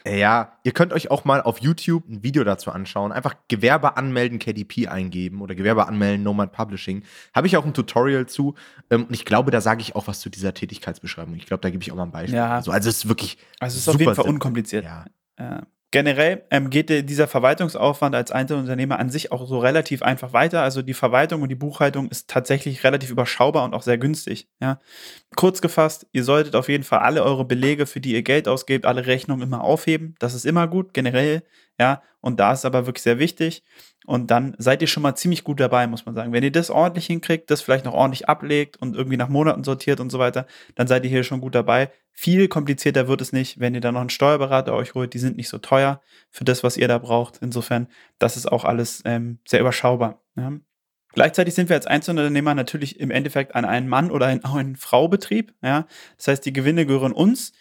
Ja, 0.07 0.53
ihr 0.65 0.73
könnt 0.73 0.93
euch 0.93 1.11
auch 1.11 1.25
mal 1.25 1.41
auf 1.43 1.61
YouTube 1.61 2.09
ein 2.09 2.23
Video 2.23 2.45
dazu 2.45 2.71
anschauen. 2.71 3.13
Einfach 3.13 3.35
Gewerbe 3.49 3.97
anmelden, 3.97 4.39
KDP 4.39 4.89
eingeben 4.89 5.41
oder 5.41 5.55
Gewerbe 5.55 5.87
anmelden, 5.87 6.23
Nomad 6.23 6.53
Publishing. 6.53 7.03
Habe 7.35 7.47
ich 7.47 7.57
auch 7.57 7.65
ein 7.65 7.75
Tutorial 7.75 8.27
zu. 8.27 8.55
Ähm, 8.91 9.05
und 9.05 9.15
ich 9.15 9.25
glaube, 9.25 9.51
da 9.51 9.61
sage 9.61 9.81
ich 9.81 9.97
auch 9.97 10.07
was 10.07 10.21
zu 10.21 10.31
dieser 10.31 10.55
Tätigkeitsbeschreibung. 10.55 11.35
Ich 11.35 11.47
glaube, 11.47 11.61
da 11.61 11.71
gebe 11.71 11.83
ich 11.83 11.93
auch 11.93 11.97
mal 11.97 12.05
ein 12.05 12.13
Beispiel. 12.13 12.37
Ja. 12.37 12.57
Also, 12.57 12.71
also 12.71 12.89
es 12.89 12.99
ist 12.99 13.09
wirklich. 13.09 13.39
Also 13.61 13.77
es 13.77 13.83
ist 13.83 13.89
auf 13.89 14.01
jeden 14.01 14.15
Fall 14.15 14.29
unkompliziert. 14.29 14.85
Ja. 14.85 15.05
ja. 15.39 15.63
Generell 15.91 16.45
ähm, 16.51 16.69
geht 16.69 16.91
dieser 17.09 17.27
Verwaltungsaufwand 17.27 18.15
als 18.15 18.31
Einzelunternehmer 18.31 18.99
an 18.99 19.09
sich 19.09 19.33
auch 19.33 19.47
so 19.47 19.59
relativ 19.59 20.03
einfach 20.03 20.35
weiter. 20.35 20.63
Also 20.63 20.83
die 20.83 20.93
Verwaltung 20.93 21.41
und 21.41 21.49
die 21.49 21.55
Buchhaltung 21.55 22.11
ist 22.11 22.29
tatsächlich 22.29 22.85
relativ 22.85 23.11
überschaubar 23.11 23.65
und 23.65 23.73
auch 23.73 23.81
sehr 23.81 23.97
günstig. 23.97 24.49
Ja. 24.61 24.81
Kurz 25.35 25.63
gefasst, 25.63 26.07
ihr 26.13 26.25
solltet 26.25 26.57
auf 26.57 26.69
jeden 26.69 26.85
Fall 26.85 26.99
alle 26.99 27.23
eure 27.23 27.47
Belege, 27.47 27.87
für 27.87 28.01
die 28.01 28.13
ihr 28.13 28.23
Geld 28.23 28.49
ausgebt, 28.49 28.85
alle 28.85 29.07
Rechnungen 29.07 29.43
immer 29.43 29.65
aufheben. 29.65 30.15
Das 30.19 30.35
ist 30.35 30.45
immer 30.45 30.69
gut, 30.69 30.93
generell. 30.93 31.43
Ja, 31.81 32.03
und 32.21 32.39
da 32.39 32.53
ist 32.53 32.67
aber 32.67 32.87
wirklich 32.87 33.03
sehr 33.03 33.19
wichtig. 33.19 33.63
Und 34.05 34.31
dann 34.31 34.57
seid 34.59 34.83
ihr 34.83 34.89
schon 34.89 35.03
mal 35.03 35.15
ziemlich 35.15 35.45
gut 35.45 35.61
dabei, 35.61 35.87
muss 35.87 36.05
man 36.05 36.15
sagen. 36.15 36.33
Wenn 36.33 36.43
ihr 36.43 36.53
das 36.53 36.71
ordentlich 36.71 37.07
hinkriegt, 37.07 37.51
das 37.51 37.63
vielleicht 37.63 37.85
noch 37.85 37.95
ordentlich 37.95 38.29
ablegt 38.29 38.77
und 38.77 38.97
irgendwie 38.97 39.17
nach 39.17 39.29
Monaten 39.29 39.65
sortiert 39.65 40.01
und 40.01 40.11
so 40.11 40.19
weiter, 40.19 40.47
dann 40.75 40.87
seid 40.87 41.05
ihr 41.05 41.11
hier 41.11 41.25
schon 41.25 41.41
gut 41.41 41.55
dabei. 41.55 41.91
Viel 42.21 42.49
komplizierter 42.49 43.07
wird 43.07 43.21
es 43.21 43.33
nicht, 43.33 43.61
wenn 43.61 43.77
ihr 43.77 43.81
dann 43.81 43.95
noch 43.95 44.01
einen 44.01 44.11
Steuerberater 44.11 44.75
euch 44.75 44.95
holt. 44.95 45.15
Die 45.15 45.21
sind 45.21 45.37
nicht 45.37 45.49
so 45.49 45.59
teuer 45.59 46.01
für 46.33 46.43
das, 46.43 46.65
was 46.65 46.77
ihr 46.77 46.89
da 46.89 46.99
braucht. 46.99 47.39
Insofern, 47.41 47.87
das 48.19 48.37
ist 48.37 48.51
auch 48.51 48.65
alles 48.65 49.03
ähm, 49.05 49.39
sehr 49.47 49.61
überschaubar. 49.61 50.21
Ja. 50.35 50.55
Gleichzeitig 51.13 51.55
sind 51.55 51.69
wir 51.69 51.77
als 51.77 51.87
Einzelunternehmer 51.87 52.57
natürlich 52.57 52.99
im 52.99 53.13
Endeffekt 53.13 53.55
an 53.55 53.65
einen 53.65 53.87
Mann 53.87 54.11
oder 54.11 54.27
einen, 54.27 54.45
einen 54.45 54.75
Frau-Betrieb. 54.75 55.55
Ja? 55.63 55.87
Das 56.17 56.27
heißt, 56.27 56.45
die 56.45 56.53
Gewinne 56.53 56.87
gehören 56.87 57.13
uns. 57.13 57.53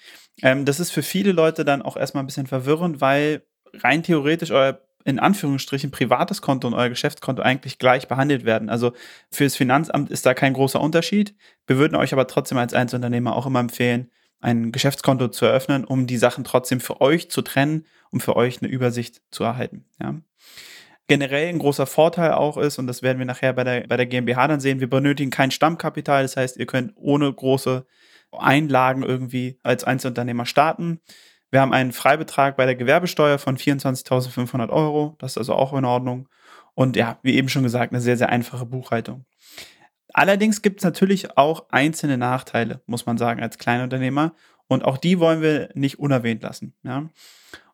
Ähm, 0.41 0.65
das 0.65 0.79
ist 0.79 0.89
für 0.89 1.03
viele 1.03 1.33
Leute 1.33 1.63
dann 1.63 1.83
auch 1.83 1.95
erstmal 1.95 2.23
ein 2.23 2.27
bisschen 2.27 2.47
verwirrend, 2.47 2.99
weil 2.99 3.43
rein 3.75 4.01
theoretisch 4.01 4.49
euer 4.49 4.81
in 5.05 5.19
Anführungsstrichen 5.19 5.91
privates 5.91 6.41
Konto 6.41 6.67
und 6.67 6.73
euer 6.73 6.89
Geschäftskonto 6.89 7.43
eigentlich 7.43 7.77
gleich 7.77 8.07
behandelt 8.07 8.43
werden. 8.43 8.71
Also 8.71 8.93
für 9.31 9.43
das 9.43 9.55
Finanzamt 9.55 10.09
ist 10.09 10.25
da 10.25 10.33
kein 10.33 10.53
großer 10.53 10.81
Unterschied. 10.81 11.35
Wir 11.67 11.77
würden 11.77 11.93
euch 11.93 12.11
aber 12.11 12.25
trotzdem 12.25 12.57
als 12.57 12.73
Einzelunternehmer 12.73 13.35
auch 13.35 13.45
immer 13.45 13.59
empfehlen, 13.59 14.09
ein 14.39 14.71
Geschäftskonto 14.71 15.29
zu 15.29 15.45
eröffnen, 15.45 15.83
um 15.83 16.07
die 16.07 16.17
Sachen 16.17 16.43
trotzdem 16.43 16.79
für 16.79 17.01
euch 17.01 17.29
zu 17.31 17.41
trennen, 17.41 17.85
um 18.11 18.19
für 18.19 18.35
euch 18.35 18.61
eine 18.61 18.71
Übersicht 18.71 19.21
zu 19.31 19.43
erhalten. 19.43 19.85
Ja. 20.01 20.15
Generell 21.07 21.47
ein 21.47 21.59
großer 21.59 21.87
Vorteil 21.87 22.33
auch 22.33 22.57
ist, 22.57 22.79
und 22.79 22.87
das 22.87 23.01
werden 23.01 23.17
wir 23.17 23.25
nachher 23.25 23.53
bei 23.53 23.63
der, 23.63 23.87
bei 23.87 23.95
der 23.97 24.05
GmbH 24.05 24.47
dann 24.47 24.59
sehen, 24.59 24.79
wir 24.79 24.89
benötigen 24.89 25.31
kein 25.31 25.51
Stammkapital. 25.51 26.23
Das 26.23 26.35
heißt, 26.35 26.57
ihr 26.57 26.65
könnt 26.65 26.93
ohne 26.95 27.31
große 27.31 27.85
Einlagen 28.31 29.03
irgendwie 29.03 29.57
als 29.63 29.85
Einzelunternehmer 29.85 30.45
starten. 30.45 30.99
Wir 31.49 31.61
haben 31.61 31.71
einen 31.71 31.93
Freibetrag 31.93 32.57
bei 32.57 32.65
der 32.65 32.75
Gewerbesteuer 32.75 33.37
von 33.37 33.57
24.500 33.57 34.69
Euro. 34.69 35.15
Das 35.19 35.31
ist 35.31 35.37
also 35.37 35.53
auch 35.53 35.73
in 35.73 35.85
Ordnung. 35.85 36.27
Und 36.73 36.95
ja, 36.97 37.17
wie 37.23 37.35
eben 37.35 37.49
schon 37.49 37.63
gesagt, 37.63 37.93
eine 37.93 38.01
sehr, 38.01 38.17
sehr 38.17 38.29
einfache 38.29 38.65
Buchhaltung. 38.65 39.25
Allerdings 40.13 40.61
gibt 40.61 40.79
es 40.79 40.83
natürlich 40.83 41.37
auch 41.37 41.65
einzelne 41.69 42.17
Nachteile, 42.17 42.81
muss 42.85 43.05
man 43.05 43.17
sagen, 43.17 43.41
als 43.41 43.57
Kleinunternehmer. 43.57 44.33
Und 44.67 44.83
auch 44.83 44.97
die 44.97 45.19
wollen 45.19 45.41
wir 45.41 45.69
nicht 45.73 45.99
unerwähnt 45.99 46.43
lassen. 46.43 46.73
Ja? 46.83 47.09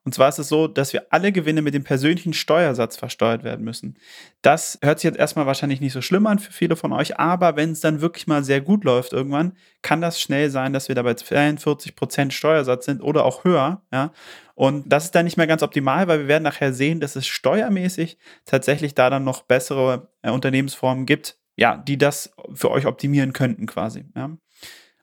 Und 0.05 0.13
zwar 0.13 0.27
ist 0.27 0.39
es 0.39 0.49
so, 0.49 0.67
dass 0.67 0.91
wir 0.91 1.07
alle 1.11 1.31
Gewinne 1.31 1.61
mit 1.61 1.73
dem 1.73 1.85
persönlichen 1.85 2.33
Steuersatz 2.33 2.97
versteuert 2.97 3.43
werden 3.45 3.63
müssen. 3.63 3.97
Das 4.41 4.77
hört 4.81 4.99
sich 4.99 5.05
jetzt 5.05 5.17
erstmal 5.17 5.45
wahrscheinlich 5.45 5.79
nicht 5.79 5.93
so 5.93 6.01
schlimm 6.01 6.27
an 6.27 6.39
für 6.39 6.51
viele 6.51 6.75
von 6.75 6.91
euch, 6.91 7.19
aber 7.19 7.55
wenn 7.55 7.71
es 7.71 7.79
dann 7.79 8.01
wirklich 8.01 8.27
mal 8.27 8.43
sehr 8.43 8.59
gut 8.59 8.83
läuft 8.83 9.13
irgendwann, 9.13 9.53
kann 9.81 10.01
das 10.01 10.19
schnell 10.19 10.49
sein, 10.49 10.73
dass 10.73 10.89
wir 10.89 10.95
dabei 10.95 11.11
42% 11.11 12.31
Steuersatz 12.31 12.85
sind 12.85 13.01
oder 13.01 13.23
auch 13.23 13.45
höher. 13.45 13.81
Ja? 13.93 14.11
Und 14.55 14.91
das 14.91 15.05
ist 15.05 15.15
dann 15.15 15.23
nicht 15.25 15.37
mehr 15.37 15.47
ganz 15.47 15.63
optimal, 15.63 16.07
weil 16.07 16.19
wir 16.19 16.27
werden 16.27 16.43
nachher 16.43 16.73
sehen, 16.73 16.99
dass 16.99 17.15
es 17.15 17.25
steuermäßig 17.25 18.17
tatsächlich 18.45 18.95
da 18.95 19.09
dann 19.09 19.23
noch 19.23 19.43
bessere 19.43 20.09
äh, 20.21 20.31
Unternehmensformen 20.31 21.05
gibt, 21.05 21.37
ja, 21.55 21.77
die 21.77 21.98
das 21.98 22.33
für 22.53 22.72
euch 22.72 22.86
optimieren 22.86 23.33
könnten 23.33 23.65
quasi. 23.65 24.05
Ja? 24.15 24.38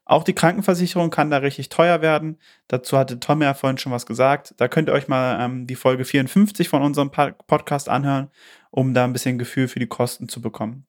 Auch 0.04 0.24
die 0.24 0.34
Krankenversicherung 0.34 1.10
kann 1.10 1.30
da 1.30 1.36
richtig 1.36 1.68
teuer 1.68 2.02
werden. 2.02 2.38
Dazu 2.66 2.98
hatte 2.98 3.20
Tom 3.20 3.42
ja 3.42 3.54
vorhin 3.54 3.78
schon 3.78 3.92
was 3.92 4.06
gesagt. 4.06 4.54
Da 4.56 4.66
könnt 4.66 4.88
ihr 4.88 4.92
euch 4.92 5.06
mal 5.06 5.40
ähm, 5.40 5.68
die 5.68 5.76
Folge 5.76 6.04
54 6.04 6.68
von 6.68 6.82
unserem 6.82 7.12
Podcast 7.12 7.88
anhören, 7.88 8.28
um 8.72 8.92
da 8.92 9.04
ein 9.04 9.12
bisschen 9.12 9.38
Gefühl 9.38 9.68
für 9.68 9.78
die 9.78 9.86
Kosten 9.86 10.28
zu 10.28 10.40
bekommen. 10.40 10.84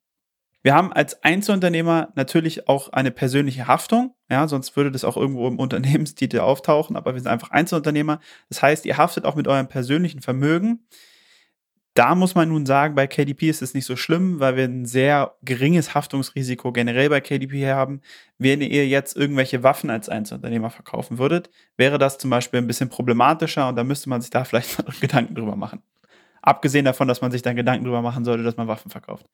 Wir 0.63 0.73
haben 0.73 0.91
als 0.91 1.23
Einzelunternehmer 1.23 2.11
natürlich 2.15 2.67
auch 2.67 2.89
eine 2.89 3.11
persönliche 3.11 3.67
Haftung. 3.67 4.15
Ja, 4.29 4.47
sonst 4.47 4.75
würde 4.75 4.91
das 4.91 5.03
auch 5.03 5.17
irgendwo 5.17 5.47
im 5.47 5.59
Unternehmenstitel 5.59 6.39
auftauchen, 6.39 6.95
aber 6.95 7.13
wir 7.13 7.21
sind 7.21 7.31
einfach 7.31 7.51
Einzelunternehmer. 7.51 8.19
Das 8.49 8.63
heißt, 8.63 8.87
ihr 8.87 8.97
haftet 8.97 9.25
auch 9.25 9.35
mit 9.35 9.47
eurem 9.47 9.67
persönlichen 9.67 10.21
Vermögen 10.21 10.87
Da 12.01 12.15
muss 12.15 12.33
man 12.33 12.49
nun 12.49 12.65
sagen, 12.65 12.95
bei 12.95 13.05
KDP 13.05 13.47
ist 13.47 13.61
es 13.61 13.75
nicht 13.75 13.85
so 13.85 13.95
schlimm, 13.95 14.39
weil 14.39 14.55
wir 14.55 14.63
ein 14.63 14.87
sehr 14.87 15.35
geringes 15.43 15.93
Haftungsrisiko 15.93 16.71
generell 16.71 17.09
bei 17.09 17.21
KDP 17.21 17.67
haben. 17.67 18.01
Wenn 18.39 18.61
ihr 18.61 18.87
jetzt 18.87 19.15
irgendwelche 19.15 19.61
Waffen 19.61 19.91
als 19.91 20.09
Einzelunternehmer 20.09 20.71
verkaufen 20.71 21.19
würdet, 21.19 21.51
wäre 21.77 21.99
das 21.99 22.17
zum 22.17 22.31
Beispiel 22.31 22.59
ein 22.59 22.65
bisschen 22.65 22.89
problematischer 22.89 23.69
und 23.69 23.75
da 23.75 23.83
müsste 23.83 24.09
man 24.09 24.19
sich 24.19 24.31
da 24.31 24.43
vielleicht 24.45 24.99
Gedanken 24.99 25.35
drüber 25.35 25.55
machen. 25.55 25.83
Abgesehen 26.41 26.85
davon, 26.85 27.07
dass 27.07 27.21
man 27.21 27.29
sich 27.29 27.43
dann 27.43 27.55
Gedanken 27.55 27.85
drüber 27.85 28.01
machen 28.01 28.25
sollte, 28.25 28.41
dass 28.41 28.57
man 28.57 28.67
Waffen 28.67 28.89
verkauft. 28.89 29.27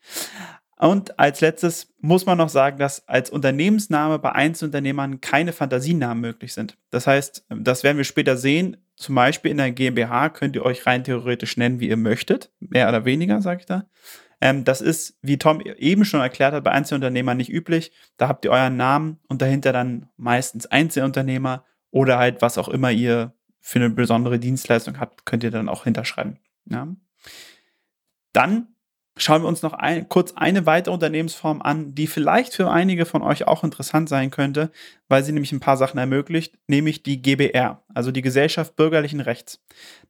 Und 0.79 1.19
als 1.19 1.41
letztes 1.41 1.93
muss 1.99 2.25
man 2.27 2.37
noch 2.37 2.49
sagen, 2.49 2.77
dass 2.77 3.07
als 3.07 3.31
Unternehmensname 3.31 4.19
bei 4.19 4.31
Einzelunternehmern 4.31 5.21
keine 5.21 5.51
Fantasienamen 5.51 6.21
möglich 6.21 6.53
sind. 6.53 6.77
Das 6.91 7.07
heißt, 7.07 7.45
das 7.49 7.83
werden 7.83 7.97
wir 7.97 8.03
später 8.03 8.37
sehen. 8.37 8.77
Zum 8.95 9.15
Beispiel 9.15 9.51
in 9.51 9.57
der 9.57 9.71
GmbH 9.71 10.29
könnt 10.29 10.55
ihr 10.55 10.63
euch 10.63 10.85
rein 10.85 11.03
theoretisch 11.03 11.57
nennen, 11.57 11.79
wie 11.79 11.89
ihr 11.89 11.97
möchtet. 11.97 12.51
Mehr 12.59 12.87
oder 12.89 13.05
weniger, 13.05 13.41
sage 13.41 13.61
ich 13.61 13.65
da. 13.65 13.85
Ähm, 14.39 14.65
das 14.65 14.81
ist, 14.81 15.17
wie 15.23 15.39
Tom 15.39 15.61
eben 15.61 16.05
schon 16.05 16.21
erklärt 16.21 16.53
hat, 16.53 16.63
bei 16.63 16.71
Einzelunternehmern 16.71 17.37
nicht 17.37 17.51
üblich. 17.51 17.91
Da 18.17 18.27
habt 18.27 18.45
ihr 18.45 18.51
euren 18.51 18.77
Namen 18.77 19.19
und 19.27 19.41
dahinter 19.41 19.73
dann 19.73 20.09
meistens 20.15 20.67
Einzelunternehmer 20.67 21.65
oder 21.89 22.19
halt 22.19 22.41
was 22.43 22.59
auch 22.59 22.67
immer 22.67 22.91
ihr 22.91 23.33
für 23.59 23.79
eine 23.79 23.89
besondere 23.89 24.39
Dienstleistung 24.39 24.99
habt, 24.99 25.25
könnt 25.25 25.43
ihr 25.43 25.51
dann 25.51 25.69
auch 25.69 25.85
hinterschreiben. 25.85 26.39
Ja. 26.65 26.87
Dann 28.31 28.67
schauen 29.17 29.41
wir 29.41 29.47
uns 29.47 29.61
noch 29.61 29.73
ein, 29.73 30.07
kurz 30.09 30.33
eine 30.35 30.65
weitere 30.65 30.93
Unternehmensform 30.93 31.61
an, 31.61 31.93
die 31.95 32.07
vielleicht 32.07 32.53
für 32.53 32.69
einige 32.69 33.05
von 33.05 33.21
euch 33.21 33.47
auch 33.47 33.63
interessant 33.63 34.09
sein 34.09 34.31
könnte, 34.31 34.71
weil 35.07 35.23
sie 35.23 35.31
nämlich 35.31 35.51
ein 35.51 35.59
paar 35.59 35.77
Sachen 35.77 35.97
ermöglicht, 35.97 36.57
nämlich 36.67 37.03
die 37.03 37.21
GBR, 37.21 37.81
also 37.93 38.11
die 38.11 38.21
Gesellschaft 38.21 38.75
bürgerlichen 38.75 39.19
Rechts. 39.19 39.61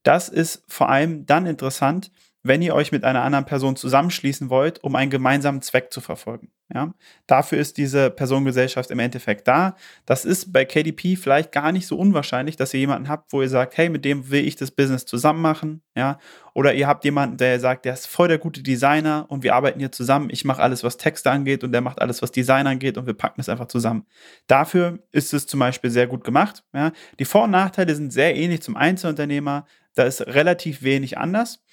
Das 0.03 0.29
ist 0.29 0.63
vor 0.67 0.89
allem 0.89 1.25
dann 1.25 1.45
interessant, 1.45 2.11
wenn 2.47 2.61
ihr 2.61 2.75
euch 2.75 2.91
mit 2.91 3.03
einer 3.03 3.23
anderen 3.23 3.45
Person 3.45 3.75
zusammenschließen 3.75 4.49
wollt, 4.49 4.83
um 4.83 4.95
einen 4.95 5.11
gemeinsamen 5.11 5.61
Zweck 5.61 5.91
zu 5.91 6.01
verfolgen. 6.01 6.51
Ja? 6.73 6.93
Dafür 7.27 7.57
ist 7.59 7.77
diese 7.77 8.09
Personengesellschaft 8.09 8.91
im 8.91 8.99
Endeffekt 8.99 9.47
da. 9.47 9.75
Das 10.05 10.25
ist 10.25 10.51
bei 10.51 10.65
KDP 10.65 11.15
vielleicht 11.15 11.51
gar 11.51 11.71
nicht 11.71 11.87
so 11.87 11.97
unwahrscheinlich, 11.97 12.55
dass 12.55 12.73
ihr 12.73 12.79
jemanden 12.79 13.07
habt, 13.07 13.31
wo 13.31 13.41
ihr 13.41 13.49
sagt, 13.49 13.77
hey, 13.77 13.89
mit 13.89 14.03
dem 14.05 14.29
will 14.29 14.45
ich 14.45 14.55
das 14.55 14.71
Business 14.71 15.05
zusammen 15.05 15.41
machen. 15.41 15.81
Ja? 15.95 16.19
Oder 16.53 16.73
ihr 16.73 16.87
habt 16.87 17.05
jemanden, 17.05 17.37
der 17.37 17.59
sagt, 17.59 17.85
der 17.85 17.93
ist 17.93 18.07
voll 18.07 18.27
der 18.27 18.37
gute 18.37 18.63
Designer 18.63 19.25
und 19.29 19.43
wir 19.43 19.55
arbeiten 19.55 19.79
hier 19.79 19.91
zusammen. 19.91 20.29
Ich 20.31 20.43
mache 20.43 20.61
alles, 20.61 20.83
was 20.83 20.97
Texte 20.97 21.31
angeht 21.31 21.63
und 21.63 21.71
der 21.71 21.81
macht 21.81 22.01
alles, 22.01 22.21
was 22.21 22.31
Design 22.31 22.67
angeht 22.67 22.97
und 22.97 23.05
wir 23.05 23.13
packen 23.13 23.41
es 23.41 23.49
einfach 23.49 23.67
zusammen. 23.67 24.05
Dafür 24.47 24.99
ist 25.11 25.33
es 25.33 25.47
zum 25.47 25.59
Beispiel 25.59 25.89
sehr 25.89 26.07
gut 26.07 26.23
gemacht. 26.23 26.63
Ja? 26.73 26.91
Die 27.19 27.25
Vor- 27.25 27.45
und 27.45 27.51
Nachteile 27.51 27.95
sind 27.95 28.11
sehr 28.11 28.35
ähnlich 28.35 28.61
zum 28.61 28.75
Einzelunternehmer. 28.75 29.65
Da 29.95 30.03
ist 30.03 30.21
relativ 30.21 30.83
wenig 30.83 31.17
anders. 31.17 31.63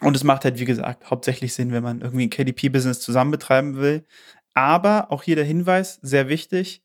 Und 0.00 0.16
es 0.16 0.24
macht 0.24 0.44
halt, 0.44 0.58
wie 0.58 0.64
gesagt, 0.64 1.10
hauptsächlich 1.10 1.54
Sinn, 1.54 1.72
wenn 1.72 1.82
man 1.82 2.00
irgendwie 2.00 2.26
ein 2.26 2.30
KDP-Business 2.30 3.00
zusammen 3.00 3.30
betreiben 3.30 3.76
will. 3.76 4.04
Aber 4.54 5.10
auch 5.10 5.22
hier 5.22 5.36
der 5.36 5.44
Hinweis, 5.44 5.98
sehr 6.02 6.28
wichtig, 6.28 6.82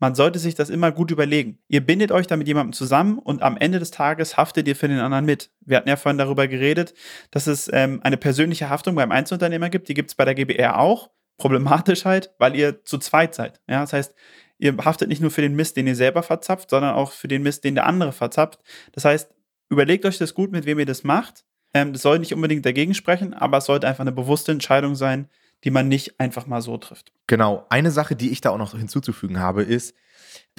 man 0.00 0.14
sollte 0.14 0.38
sich 0.38 0.54
das 0.54 0.70
immer 0.70 0.92
gut 0.92 1.10
überlegen. 1.10 1.58
Ihr 1.68 1.80
bindet 1.80 2.12
euch 2.12 2.26
da 2.26 2.36
mit 2.36 2.48
jemandem 2.48 2.72
zusammen 2.72 3.18
und 3.18 3.42
am 3.42 3.56
Ende 3.56 3.78
des 3.78 3.90
Tages 3.90 4.36
haftet 4.36 4.66
ihr 4.68 4.76
für 4.76 4.88
den 4.88 4.98
anderen 4.98 5.24
mit. 5.24 5.50
Wir 5.60 5.76
hatten 5.76 5.88
ja 5.88 5.96
vorhin 5.96 6.18
darüber 6.18 6.48
geredet, 6.48 6.94
dass 7.30 7.46
es 7.46 7.70
ähm, 7.72 8.00
eine 8.02 8.16
persönliche 8.16 8.68
Haftung 8.68 8.96
beim 8.96 9.12
Einzelunternehmer 9.12 9.70
gibt. 9.70 9.88
Die 9.88 9.94
gibt 9.94 10.10
es 10.10 10.14
bei 10.14 10.24
der 10.24 10.34
GBR 10.34 10.78
auch. 10.78 11.10
Problematisch 11.38 12.04
halt, 12.04 12.32
weil 12.38 12.54
ihr 12.54 12.84
zu 12.84 12.98
zweit 12.98 13.34
seid. 13.34 13.60
Ja, 13.68 13.80
das 13.80 13.92
heißt, 13.92 14.14
ihr 14.58 14.76
haftet 14.76 15.08
nicht 15.08 15.20
nur 15.20 15.30
für 15.30 15.42
den 15.42 15.56
Mist, 15.56 15.76
den 15.76 15.86
ihr 15.86 15.96
selber 15.96 16.22
verzapft, 16.22 16.70
sondern 16.70 16.94
auch 16.94 17.12
für 17.12 17.28
den 17.28 17.42
Mist, 17.42 17.64
den 17.64 17.74
der 17.74 17.86
andere 17.86 18.12
verzapft. 18.12 18.60
Das 18.92 19.04
heißt, 19.04 19.32
überlegt 19.70 20.04
euch 20.04 20.18
das 20.18 20.34
gut, 20.34 20.52
mit 20.52 20.66
wem 20.66 20.78
ihr 20.78 20.86
das 20.86 21.02
macht 21.02 21.44
ähm, 21.74 21.92
das 21.92 22.02
soll 22.02 22.20
nicht 22.20 22.32
unbedingt 22.32 22.64
dagegen 22.64 22.94
sprechen, 22.94 23.34
aber 23.34 23.58
es 23.58 23.66
sollte 23.66 23.86
einfach 23.86 24.00
eine 24.00 24.12
bewusste 24.12 24.52
Entscheidung 24.52 24.94
sein, 24.94 25.28
die 25.64 25.70
man 25.70 25.88
nicht 25.88 26.20
einfach 26.20 26.46
mal 26.46 26.62
so 26.62 26.78
trifft. 26.78 27.12
Genau. 27.26 27.66
Eine 27.68 27.90
Sache, 27.90 28.16
die 28.16 28.30
ich 28.30 28.40
da 28.40 28.50
auch 28.50 28.58
noch 28.58 28.76
hinzuzufügen 28.76 29.40
habe, 29.40 29.62
ist, 29.62 29.94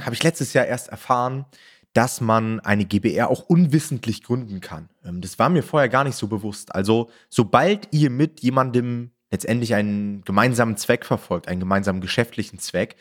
habe 0.02 0.14
ich 0.14 0.24
letztes 0.24 0.54
Jahr 0.54 0.66
erst 0.66 0.90
erfahren, 0.90 1.46
dass 1.94 2.20
man 2.20 2.60
eine 2.60 2.86
GBR 2.86 3.30
auch 3.30 3.44
unwissentlich 3.48 4.22
gründen 4.22 4.60
kann. 4.60 4.90
Ähm, 5.06 5.22
das 5.22 5.40
war 5.40 5.50
mir 5.50 5.64
vorher 5.64 5.90
gar 5.90 6.04
nicht 6.04 6.18
so 6.18 6.28
bewusst. 6.28 6.76
Also, 6.76 7.10
sobald 7.30 7.88
ihr 7.92 8.10
mit 8.10 8.42
jemandem 8.42 9.12
letztendlich 9.32 9.74
einen 9.74 10.22
gemeinsamen 10.24 10.78
Zweck 10.78 11.06
verfolgt, 11.06 11.48
einen 11.48 11.60
gemeinsamen 11.60 12.02
geschäftlichen 12.02 12.60
Zweck, 12.60 12.98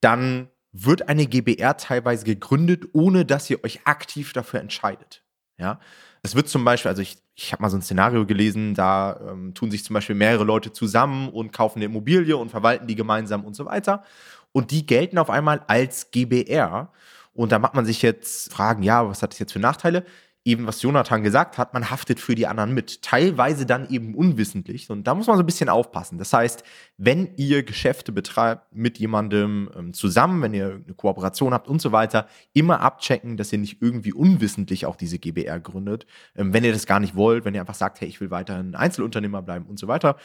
dann 0.00 0.48
wird 0.72 1.08
eine 1.08 1.26
GBR 1.26 1.76
teilweise 1.76 2.24
gegründet, 2.24 2.84
ohne 2.92 3.24
dass 3.24 3.48
ihr 3.48 3.62
euch 3.64 3.80
aktiv 3.84 4.32
dafür 4.32 4.60
entscheidet. 4.60 5.23
Ja, 5.58 5.78
es 6.22 6.34
wird 6.34 6.48
zum 6.48 6.64
Beispiel, 6.64 6.88
also 6.88 7.02
ich, 7.02 7.16
ich 7.34 7.52
habe 7.52 7.62
mal 7.62 7.70
so 7.70 7.76
ein 7.76 7.82
Szenario 7.82 8.26
gelesen, 8.26 8.74
da 8.74 9.20
ähm, 9.30 9.54
tun 9.54 9.70
sich 9.70 9.84
zum 9.84 9.94
Beispiel 9.94 10.16
mehrere 10.16 10.44
Leute 10.44 10.72
zusammen 10.72 11.28
und 11.28 11.52
kaufen 11.52 11.78
eine 11.78 11.86
Immobilie 11.86 12.36
und 12.36 12.50
verwalten 12.50 12.86
die 12.86 12.96
gemeinsam 12.96 13.44
und 13.44 13.54
so 13.54 13.64
weiter. 13.66 14.02
Und 14.52 14.70
die 14.70 14.86
gelten 14.86 15.18
auf 15.18 15.30
einmal 15.30 15.62
als 15.68 16.10
GBR. 16.10 16.92
Und 17.34 17.52
da 17.52 17.58
macht 17.58 17.74
man 17.74 17.84
sich 17.84 18.02
jetzt 18.02 18.52
Fragen, 18.52 18.82
ja, 18.82 19.08
was 19.08 19.22
hat 19.22 19.32
das 19.32 19.38
jetzt 19.40 19.52
für 19.52 19.58
Nachteile? 19.58 20.04
Eben, 20.44 20.66
was 20.66 20.82
Jonathan 20.82 21.22
gesagt 21.22 21.56
hat, 21.56 21.72
man 21.72 21.90
haftet 21.90 22.20
für 22.20 22.34
die 22.34 22.46
anderen 22.46 22.74
mit. 22.74 23.00
Teilweise 23.00 23.64
dann 23.64 23.88
eben 23.88 24.14
unwissentlich. 24.14 24.90
Und 24.90 25.06
da 25.06 25.14
muss 25.14 25.26
man 25.26 25.36
so 25.36 25.42
ein 25.42 25.46
bisschen 25.46 25.70
aufpassen. 25.70 26.18
Das 26.18 26.32
heißt, 26.32 26.62
wenn 26.98 27.30
ihr 27.36 27.62
Geschäfte 27.62 28.12
betreibt 28.12 28.74
mit 28.74 28.98
jemandem 28.98 29.70
ähm, 29.74 29.92
zusammen, 29.94 30.42
wenn 30.42 30.52
ihr 30.52 30.82
eine 30.84 30.94
Kooperation 30.94 31.54
habt 31.54 31.66
und 31.66 31.80
so 31.80 31.92
weiter, 31.92 32.28
immer 32.52 32.80
abchecken, 32.80 33.38
dass 33.38 33.52
ihr 33.52 33.58
nicht 33.58 33.80
irgendwie 33.80 34.12
unwissentlich 34.12 34.84
auch 34.84 34.96
diese 34.96 35.18
GBR 35.18 35.60
gründet. 35.60 36.06
Ähm, 36.36 36.52
wenn 36.52 36.62
ihr 36.62 36.72
das 36.72 36.86
gar 36.86 37.00
nicht 37.00 37.16
wollt, 37.16 37.46
wenn 37.46 37.54
ihr 37.54 37.60
einfach 37.60 37.74
sagt, 37.74 38.02
hey, 38.02 38.08
ich 38.08 38.20
will 38.20 38.30
weiterhin 38.30 38.74
Einzelunternehmer 38.74 39.40
bleiben 39.40 39.64
und 39.64 39.78
so 39.78 39.88
weiter. 39.88 40.16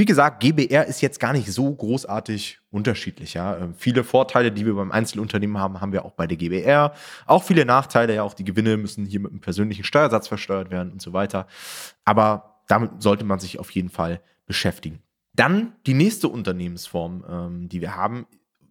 Wie 0.00 0.06
gesagt, 0.06 0.40
GBR 0.40 0.86
ist 0.86 1.02
jetzt 1.02 1.20
gar 1.20 1.34
nicht 1.34 1.52
so 1.52 1.74
großartig 1.74 2.58
unterschiedlich. 2.70 3.34
Ja. 3.34 3.58
Ähm, 3.58 3.74
viele 3.76 4.02
Vorteile, 4.02 4.50
die 4.50 4.64
wir 4.64 4.72
beim 4.72 4.90
Einzelunternehmen 4.90 5.58
haben, 5.58 5.82
haben 5.82 5.92
wir 5.92 6.06
auch 6.06 6.12
bei 6.12 6.26
der 6.26 6.38
GBR. 6.38 6.94
Auch 7.26 7.42
viele 7.42 7.66
Nachteile, 7.66 8.14
ja, 8.14 8.22
auch 8.22 8.32
die 8.32 8.44
Gewinne 8.44 8.78
müssen 8.78 9.04
hier 9.04 9.20
mit 9.20 9.30
einem 9.30 9.42
persönlichen 9.42 9.84
Steuersatz 9.84 10.26
versteuert 10.26 10.70
werden 10.70 10.90
und 10.90 11.02
so 11.02 11.12
weiter. 11.12 11.46
Aber 12.06 12.62
damit 12.66 13.02
sollte 13.02 13.26
man 13.26 13.40
sich 13.40 13.58
auf 13.58 13.70
jeden 13.72 13.90
Fall 13.90 14.22
beschäftigen. 14.46 15.02
Dann 15.34 15.74
die 15.84 15.92
nächste 15.92 16.28
Unternehmensform, 16.28 17.22
ähm, 17.28 17.68
die 17.68 17.82
wir 17.82 17.94
haben, 17.94 18.26